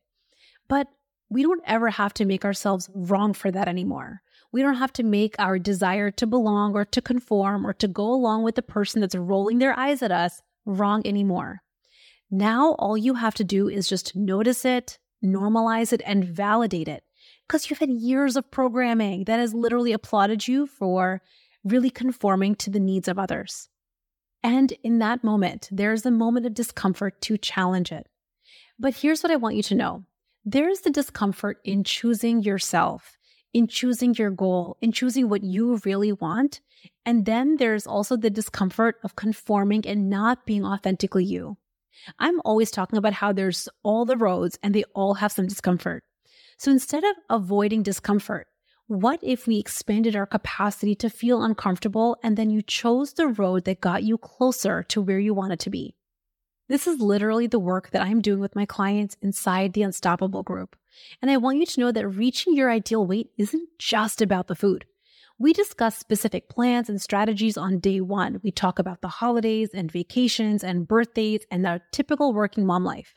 But 0.68 0.88
we 1.30 1.42
don't 1.42 1.64
ever 1.66 1.90
have 1.90 2.14
to 2.16 2.26
make 2.26 2.44
ourselves 2.44 2.90
wrong 2.94 3.34
for 3.34 3.50
that 3.50 3.68
anymore. 3.68 4.22
We 4.54 4.62
don't 4.62 4.76
have 4.76 4.94
to 4.94 5.04
make 5.04 5.36
our 5.40 5.58
desire 5.58 6.12
to 6.12 6.28
belong 6.28 6.76
or 6.76 6.86
to 6.86 7.02
conform 7.02 7.66
or 7.66 7.74
to 7.74 7.88
go 7.88 8.14
along 8.14 8.44
with 8.44 8.54
the 8.54 8.62
person 8.62 9.02
that's 9.02 9.16
rolling 9.16 9.58
their 9.58 9.78
eyes 9.78 10.04
at 10.04 10.12
us 10.12 10.42
wrong 10.66 11.02
anymore. 11.06 11.62
Now, 12.30 12.74
all 12.74 12.96
you 12.96 13.16
have 13.16 13.34
to 13.36 13.44
do 13.44 13.68
is 13.68 13.90
just 13.90 14.16
notice 14.16 14.64
it, 14.64 15.00
normalize 15.26 15.92
it, 15.92 16.04
and 16.06 16.24
validate 16.24 16.88
it. 16.88 17.04
Because 17.48 17.70
you've 17.70 17.80
had 17.80 17.90
years 17.90 18.36
of 18.36 18.52
programming 18.52 19.24
that 19.26 19.40
has 19.40 19.56
literally 19.56 19.92
applauded 19.92 20.48
you 20.48 20.68
for 20.68 21.22
really 21.64 21.90
conforming 21.90 22.56
to 22.56 22.70
the 22.70 22.80
needs 22.80 23.08
of 23.08 23.18
others. 23.18 23.70
And 24.44 24.72
in 24.84 25.00
that 25.00 25.24
moment, 25.24 25.68
there's 25.72 26.06
a 26.06 26.12
moment 26.12 26.46
of 26.46 26.54
discomfort 26.54 27.22
to 27.22 27.38
challenge 27.38 27.92
it. 27.92 28.08
But 28.78 28.96
here's 28.96 29.24
what 29.24 29.32
I 29.32 29.38
want 29.38 29.56
you 29.56 29.64
to 29.64 29.76
know 29.76 30.06
there's 30.46 30.82
the 30.82 30.92
discomfort 30.92 31.58
in 31.64 31.84
choosing 31.84 32.44
yourself 32.44 33.18
in 33.54 33.68
choosing 33.68 34.16
your 34.16 34.32
goal, 34.32 34.78
in 34.82 34.92
choosing 34.92 35.30
what 35.30 35.44
you 35.44 35.80
really 35.86 36.12
want. 36.12 36.62
And 37.06 37.26
then 37.26 37.58
there's 37.58 37.88
also 37.88 38.18
the 38.18 38.30
discomfort 38.30 38.98
of 39.04 39.16
conforming 39.16 39.86
and 39.88 40.10
not 40.10 40.46
being 40.46 40.66
authentically 40.66 41.24
you. 41.24 41.58
I'm 42.20 42.42
always 42.44 42.72
talking 42.72 42.98
about 42.98 43.14
how 43.14 43.32
there's 43.32 43.70
all 43.84 44.06
the 44.06 44.18
roads 44.18 44.58
and 44.64 44.74
they 44.74 44.84
all 44.96 45.16
have 45.16 45.32
some 45.32 45.48
discomfort. 45.48 46.04
So 46.58 46.72
instead 46.72 47.04
of 47.04 47.16
avoiding 47.30 47.84
discomfort, 47.84 48.48
what 48.88 49.20
if 49.22 49.48
we 49.48 49.60
expanded 49.60 50.16
our 50.16 50.26
capacity 50.26 50.96
to 50.96 51.10
feel 51.10 51.44
uncomfortable 51.44 52.18
and 52.22 52.36
then 52.36 52.50
you 52.50 52.62
chose 52.62 53.14
the 53.14 53.28
road 53.28 53.66
that 53.66 53.82
got 53.82 54.04
you 54.04 54.18
closer 54.18 54.84
to 54.84 55.02
where 55.02 55.20
you 55.20 55.34
wanted 55.34 55.60
to 55.62 55.70
be? 55.70 55.96
This 56.70 56.88
is 56.88 57.00
literally 57.00 57.48
the 57.48 57.60
work 57.60 57.92
that 57.92 58.02
I'm 58.02 58.22
doing 58.22 58.40
with 58.40 58.56
my 58.56 58.66
clients 58.66 59.18
inside 59.22 59.74
the 59.74 59.84
Unstoppable 59.84 60.44
group. 60.44 60.76
And 61.22 61.32
I 61.32 61.38
want 61.38 61.58
you 61.58 61.66
to 61.66 61.80
know 61.80 61.92
that 61.92 62.08
reaching 62.08 62.56
your 62.56 62.72
ideal 62.72 63.06
weight 63.06 63.30
isn't 63.38 63.70
just 63.80 64.22
about 64.22 64.48
the 64.48 64.56
food. 64.56 64.86
We 65.40 65.52
discuss 65.52 65.98
specific 65.98 66.48
plans 66.48 66.90
and 66.90 67.02
strategies 67.02 67.58
on 67.58 67.80
day 67.80 68.00
one. 68.02 68.40
We 68.44 68.52
talk 68.52 68.80
about 68.80 69.02
the 69.02 69.08
holidays 69.08 69.72
and 69.74 69.92
vacations 69.92 70.64
and 70.64 70.88
birthdays 70.88 71.46
and 71.50 71.66
our 71.66 71.82
typical 71.92 72.34
working 72.34 72.66
mom 72.66 72.84
life. 72.84 73.16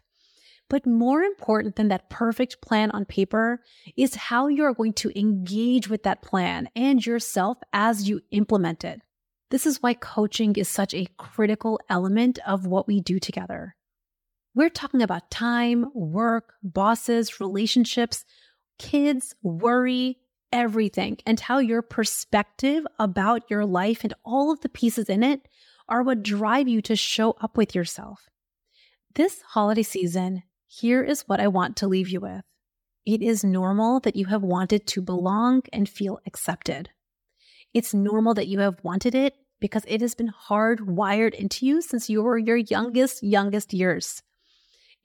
But 0.68 0.86
more 0.86 1.22
important 1.22 1.76
than 1.76 1.88
that 1.88 2.10
perfect 2.10 2.60
plan 2.60 2.90
on 2.90 3.04
paper 3.04 3.62
is 3.96 4.16
how 4.16 4.48
you're 4.48 4.74
going 4.74 4.94
to 4.94 5.16
engage 5.16 5.88
with 5.88 6.02
that 6.02 6.22
plan 6.22 6.68
and 6.74 7.04
yourself 7.04 7.58
as 7.72 8.08
you 8.08 8.22
implement 8.32 8.82
it. 8.82 9.00
This 9.50 9.64
is 9.64 9.80
why 9.80 9.94
coaching 9.94 10.56
is 10.56 10.68
such 10.68 10.92
a 10.92 11.06
critical 11.18 11.78
element 11.88 12.40
of 12.44 12.66
what 12.66 12.88
we 12.88 13.00
do 13.00 13.20
together. 13.20 13.75
We're 14.56 14.70
talking 14.70 15.02
about 15.02 15.30
time, 15.30 15.84
work, 15.92 16.54
bosses, 16.62 17.40
relationships, 17.40 18.24
kids, 18.78 19.34
worry, 19.42 20.16
everything, 20.50 21.18
and 21.26 21.38
how 21.38 21.58
your 21.58 21.82
perspective 21.82 22.86
about 22.98 23.50
your 23.50 23.66
life 23.66 24.02
and 24.02 24.14
all 24.24 24.50
of 24.50 24.62
the 24.62 24.70
pieces 24.70 25.10
in 25.10 25.22
it 25.22 25.46
are 25.90 26.02
what 26.02 26.22
drive 26.22 26.68
you 26.68 26.80
to 26.80 26.96
show 26.96 27.32
up 27.32 27.58
with 27.58 27.74
yourself. 27.74 28.30
This 29.14 29.42
holiday 29.42 29.82
season, 29.82 30.42
here 30.66 31.04
is 31.04 31.24
what 31.26 31.38
I 31.38 31.48
want 31.48 31.76
to 31.76 31.86
leave 31.86 32.08
you 32.08 32.20
with. 32.20 32.40
It 33.04 33.20
is 33.20 33.44
normal 33.44 34.00
that 34.00 34.16
you 34.16 34.24
have 34.24 34.42
wanted 34.42 34.86
to 34.86 35.02
belong 35.02 35.64
and 35.70 35.86
feel 35.86 36.18
accepted. 36.26 36.88
It's 37.74 37.92
normal 37.92 38.32
that 38.32 38.48
you 38.48 38.60
have 38.60 38.82
wanted 38.82 39.14
it 39.14 39.34
because 39.60 39.84
it 39.86 40.00
has 40.00 40.14
been 40.14 40.32
hardwired 40.48 41.34
into 41.34 41.66
you 41.66 41.82
since 41.82 42.08
you 42.08 42.22
were 42.22 42.38
your 42.38 42.56
youngest, 42.56 43.22
youngest 43.22 43.74
years. 43.74 44.22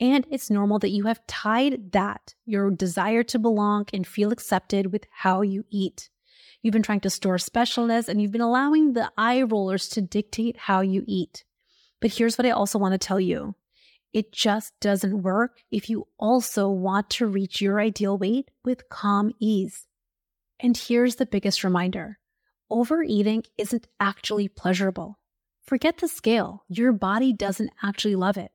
And 0.01 0.25
it's 0.31 0.49
normal 0.49 0.79
that 0.79 0.89
you 0.89 1.05
have 1.05 1.25
tied 1.27 1.91
that, 1.91 2.33
your 2.47 2.71
desire 2.71 3.21
to 3.23 3.37
belong 3.37 3.85
and 3.93 4.05
feel 4.05 4.31
accepted, 4.31 4.91
with 4.91 5.05
how 5.11 5.43
you 5.43 5.63
eat. 5.69 6.09
You've 6.63 6.73
been 6.73 6.81
trying 6.81 7.01
to 7.01 7.09
store 7.11 7.37
specialness 7.37 8.09
and 8.09 8.19
you've 8.19 8.31
been 8.31 8.41
allowing 8.41 8.93
the 8.93 9.11
eye 9.15 9.43
rollers 9.43 9.87
to 9.89 10.01
dictate 10.01 10.57
how 10.57 10.81
you 10.81 11.03
eat. 11.07 11.43
But 11.99 12.15
here's 12.15 12.35
what 12.35 12.47
I 12.47 12.51
also 12.51 12.79
want 12.79 12.93
to 12.93 12.97
tell 12.97 13.19
you 13.19 13.55
it 14.11 14.33
just 14.33 14.73
doesn't 14.81 15.21
work 15.21 15.59
if 15.71 15.89
you 15.89 16.07
also 16.17 16.67
want 16.67 17.09
to 17.11 17.27
reach 17.27 17.61
your 17.61 17.79
ideal 17.79 18.17
weight 18.17 18.49
with 18.65 18.89
calm 18.89 19.33
ease. 19.39 19.85
And 20.59 20.75
here's 20.75 21.15
the 21.15 21.27
biggest 21.27 21.63
reminder 21.63 22.17
overeating 22.71 23.43
isn't 23.57 23.87
actually 23.99 24.47
pleasurable. 24.47 25.19
Forget 25.63 25.99
the 25.99 26.07
scale, 26.07 26.63
your 26.67 26.91
body 26.91 27.33
doesn't 27.33 27.71
actually 27.83 28.15
love 28.15 28.37
it. 28.37 28.51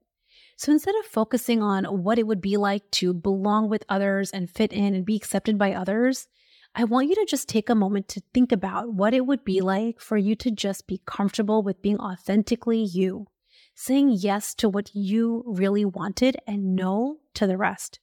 So 0.58 0.72
instead 0.72 0.94
of 0.96 1.04
focusing 1.04 1.62
on 1.62 1.84
what 1.84 2.18
it 2.18 2.26
would 2.26 2.40
be 2.40 2.56
like 2.56 2.90
to 2.92 3.12
belong 3.12 3.68
with 3.68 3.84
others 3.90 4.30
and 4.30 4.50
fit 4.50 4.72
in 4.72 4.94
and 4.94 5.04
be 5.04 5.14
accepted 5.14 5.58
by 5.58 5.74
others, 5.74 6.28
I 6.74 6.84
want 6.84 7.08
you 7.08 7.14
to 7.16 7.26
just 7.26 7.48
take 7.48 7.68
a 7.68 7.74
moment 7.74 8.08
to 8.08 8.22
think 8.32 8.52
about 8.52 8.92
what 8.92 9.12
it 9.12 9.26
would 9.26 9.44
be 9.44 9.60
like 9.60 10.00
for 10.00 10.16
you 10.16 10.34
to 10.36 10.50
just 10.50 10.86
be 10.86 11.02
comfortable 11.06 11.62
with 11.62 11.82
being 11.82 11.98
authentically 11.98 12.82
you, 12.82 13.26
saying 13.74 14.16
yes 14.18 14.54
to 14.56 14.68
what 14.68 14.94
you 14.94 15.44
really 15.46 15.84
wanted 15.84 16.38
and 16.46 16.74
no 16.74 17.18
to 17.34 17.46
the 17.46 17.58
rest. 17.58 18.00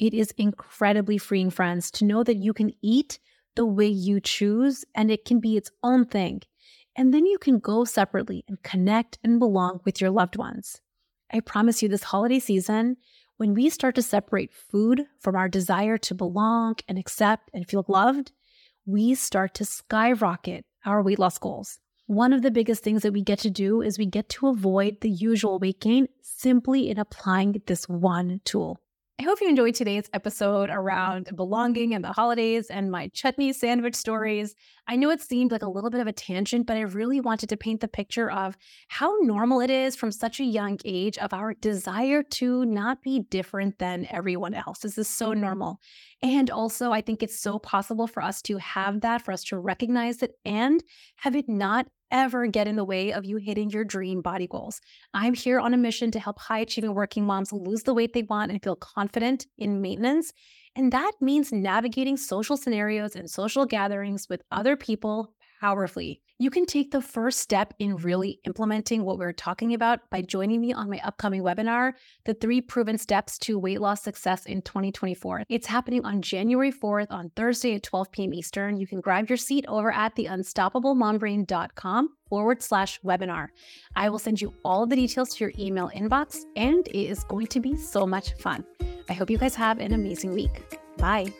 It 0.00 0.12
is 0.12 0.32
incredibly 0.36 1.18
freeing, 1.18 1.50
friends, 1.50 1.90
to 1.92 2.04
know 2.04 2.24
that 2.24 2.36
you 2.36 2.52
can 2.52 2.72
eat 2.82 3.20
the 3.54 3.66
way 3.66 3.86
you 3.86 4.20
choose 4.20 4.84
and 4.94 5.08
it 5.10 5.24
can 5.24 5.38
be 5.38 5.56
its 5.56 5.70
own 5.84 6.06
thing. 6.06 6.42
And 6.96 7.14
then 7.14 7.26
you 7.26 7.38
can 7.38 7.60
go 7.60 7.84
separately 7.84 8.44
and 8.48 8.60
connect 8.62 9.18
and 9.22 9.38
belong 9.38 9.80
with 9.84 10.00
your 10.00 10.10
loved 10.10 10.36
ones. 10.36 10.80
I 11.32 11.40
promise 11.40 11.82
you, 11.82 11.88
this 11.88 12.02
holiday 12.02 12.38
season, 12.38 12.96
when 13.36 13.54
we 13.54 13.70
start 13.70 13.94
to 13.94 14.02
separate 14.02 14.52
food 14.52 15.06
from 15.18 15.36
our 15.36 15.48
desire 15.48 15.96
to 15.98 16.14
belong 16.14 16.76
and 16.88 16.98
accept 16.98 17.50
and 17.54 17.66
feel 17.66 17.84
loved, 17.88 18.32
we 18.84 19.14
start 19.14 19.54
to 19.54 19.64
skyrocket 19.64 20.64
our 20.84 21.02
weight 21.02 21.18
loss 21.18 21.38
goals. 21.38 21.78
One 22.06 22.32
of 22.32 22.42
the 22.42 22.50
biggest 22.50 22.82
things 22.82 23.02
that 23.02 23.12
we 23.12 23.22
get 23.22 23.38
to 23.40 23.50
do 23.50 23.82
is 23.82 23.98
we 23.98 24.06
get 24.06 24.28
to 24.30 24.48
avoid 24.48 25.00
the 25.00 25.10
usual 25.10 25.58
weight 25.58 25.80
gain 25.80 26.08
simply 26.22 26.90
in 26.90 26.98
applying 26.98 27.62
this 27.66 27.88
one 27.88 28.40
tool. 28.44 28.80
I 29.20 29.22
hope 29.22 29.42
you 29.42 29.50
enjoyed 29.50 29.74
today's 29.74 30.08
episode 30.14 30.70
around 30.70 31.36
belonging 31.36 31.92
and 31.92 32.02
the 32.02 32.10
holidays 32.10 32.70
and 32.70 32.90
my 32.90 33.08
chutney 33.08 33.52
sandwich 33.52 33.94
stories. 33.94 34.54
I 34.88 34.96
know 34.96 35.10
it 35.10 35.20
seemed 35.20 35.52
like 35.52 35.60
a 35.60 35.68
little 35.68 35.90
bit 35.90 36.00
of 36.00 36.06
a 36.06 36.12
tangent, 36.12 36.66
but 36.66 36.78
I 36.78 36.80
really 36.80 37.20
wanted 37.20 37.50
to 37.50 37.58
paint 37.58 37.82
the 37.82 37.86
picture 37.86 38.30
of 38.30 38.56
how 38.88 39.14
normal 39.20 39.60
it 39.60 39.68
is 39.68 39.94
from 39.94 40.10
such 40.10 40.40
a 40.40 40.44
young 40.44 40.78
age 40.86 41.18
of 41.18 41.34
our 41.34 41.52
desire 41.52 42.22
to 42.22 42.64
not 42.64 43.02
be 43.02 43.20
different 43.28 43.78
than 43.78 44.06
everyone 44.10 44.54
else. 44.54 44.78
This 44.78 44.96
is 44.96 45.06
so 45.06 45.32
mm-hmm. 45.32 45.42
normal. 45.42 45.80
And 46.22 46.48
also, 46.48 46.90
I 46.90 47.02
think 47.02 47.22
it's 47.22 47.38
so 47.38 47.58
possible 47.58 48.06
for 48.06 48.22
us 48.22 48.40
to 48.42 48.56
have 48.56 49.02
that, 49.02 49.20
for 49.20 49.32
us 49.32 49.44
to 49.44 49.58
recognize 49.58 50.22
it 50.22 50.32
and 50.46 50.82
have 51.16 51.36
it 51.36 51.46
not 51.46 51.88
ever 52.10 52.46
get 52.46 52.68
in 52.68 52.76
the 52.76 52.84
way 52.84 53.12
of 53.12 53.24
you 53.24 53.36
hitting 53.36 53.70
your 53.70 53.84
dream 53.84 54.22
body 54.22 54.46
goals. 54.46 54.80
I'm 55.14 55.34
here 55.34 55.60
on 55.60 55.74
a 55.74 55.78
mission 55.78 56.10
to 56.12 56.20
help 56.20 56.38
high 56.38 56.60
achieving 56.60 56.94
working 56.94 57.24
moms 57.24 57.52
lose 57.52 57.82
the 57.82 57.94
weight 57.94 58.12
they 58.12 58.22
want 58.22 58.50
and 58.50 58.62
feel 58.62 58.76
confident 58.76 59.46
in 59.58 59.80
maintenance. 59.80 60.32
And 60.76 60.92
that 60.92 61.12
means 61.20 61.52
navigating 61.52 62.16
social 62.16 62.56
scenarios 62.56 63.16
and 63.16 63.28
social 63.28 63.66
gatherings 63.66 64.28
with 64.28 64.42
other 64.52 64.76
people 64.76 65.34
powerfully. 65.60 66.20
You 66.38 66.48
can 66.50 66.64
take 66.64 66.90
the 66.90 67.02
first 67.02 67.40
step 67.40 67.74
in 67.78 67.96
really 67.96 68.40
implementing 68.46 69.04
what 69.04 69.18
we're 69.18 69.32
talking 69.32 69.74
about 69.74 70.08
by 70.10 70.22
joining 70.22 70.60
me 70.60 70.72
on 70.72 70.88
my 70.88 70.98
upcoming 71.04 71.42
webinar, 71.42 71.92
The 72.24 72.32
Three 72.32 72.62
Proven 72.62 72.96
Steps 72.96 73.38
to 73.40 73.58
Weight 73.58 73.80
Loss 73.80 74.02
Success 74.02 74.46
in 74.46 74.62
2024. 74.62 75.44
It's 75.50 75.66
happening 75.66 76.04
on 76.04 76.22
January 76.22 76.72
4th 76.72 77.08
on 77.10 77.30
Thursday 77.36 77.74
at 77.74 77.82
12 77.82 78.10
p.m. 78.10 78.32
Eastern. 78.32 78.78
You 78.78 78.86
can 78.86 79.02
grab 79.02 79.28
your 79.28 79.36
seat 79.36 79.66
over 79.68 79.92
at 79.92 80.16
theunstoppablemombrain.com 80.16 82.08
forward 82.28 82.62
slash 82.62 82.98
webinar. 83.02 83.48
I 83.94 84.08
will 84.08 84.18
send 84.18 84.40
you 84.40 84.54
all 84.64 84.86
the 84.86 84.96
details 84.96 85.34
to 85.34 85.44
your 85.44 85.52
email 85.58 85.90
inbox, 85.94 86.38
and 86.56 86.88
it 86.88 86.96
is 86.96 87.22
going 87.24 87.48
to 87.48 87.60
be 87.60 87.76
so 87.76 88.06
much 88.06 88.32
fun. 88.34 88.64
I 89.10 89.12
hope 89.12 89.28
you 89.28 89.36
guys 89.36 89.54
have 89.56 89.78
an 89.78 89.92
amazing 89.92 90.32
week. 90.32 90.64
Bye. 90.96 91.34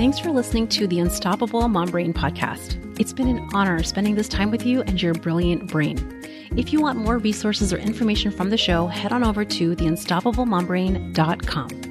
Thanks 0.00 0.18
for 0.18 0.30
listening 0.30 0.66
to 0.68 0.86
the 0.86 0.98
Unstoppable 0.98 1.68
Mom 1.68 1.90
Brain 1.90 2.14
podcast. 2.14 2.78
It's 2.98 3.12
been 3.12 3.28
an 3.28 3.46
honor 3.52 3.82
spending 3.82 4.14
this 4.14 4.30
time 4.30 4.50
with 4.50 4.64
you 4.64 4.80
and 4.80 5.02
your 5.02 5.12
brilliant 5.12 5.66
brain. 5.66 6.22
If 6.56 6.72
you 6.72 6.80
want 6.80 6.98
more 6.98 7.18
resources 7.18 7.70
or 7.70 7.76
information 7.76 8.32
from 8.32 8.48
the 8.48 8.56
show, 8.56 8.86
head 8.86 9.12
on 9.12 9.22
over 9.22 9.44
to 9.44 9.76
theunstoppablemombrain.com. 9.76 11.89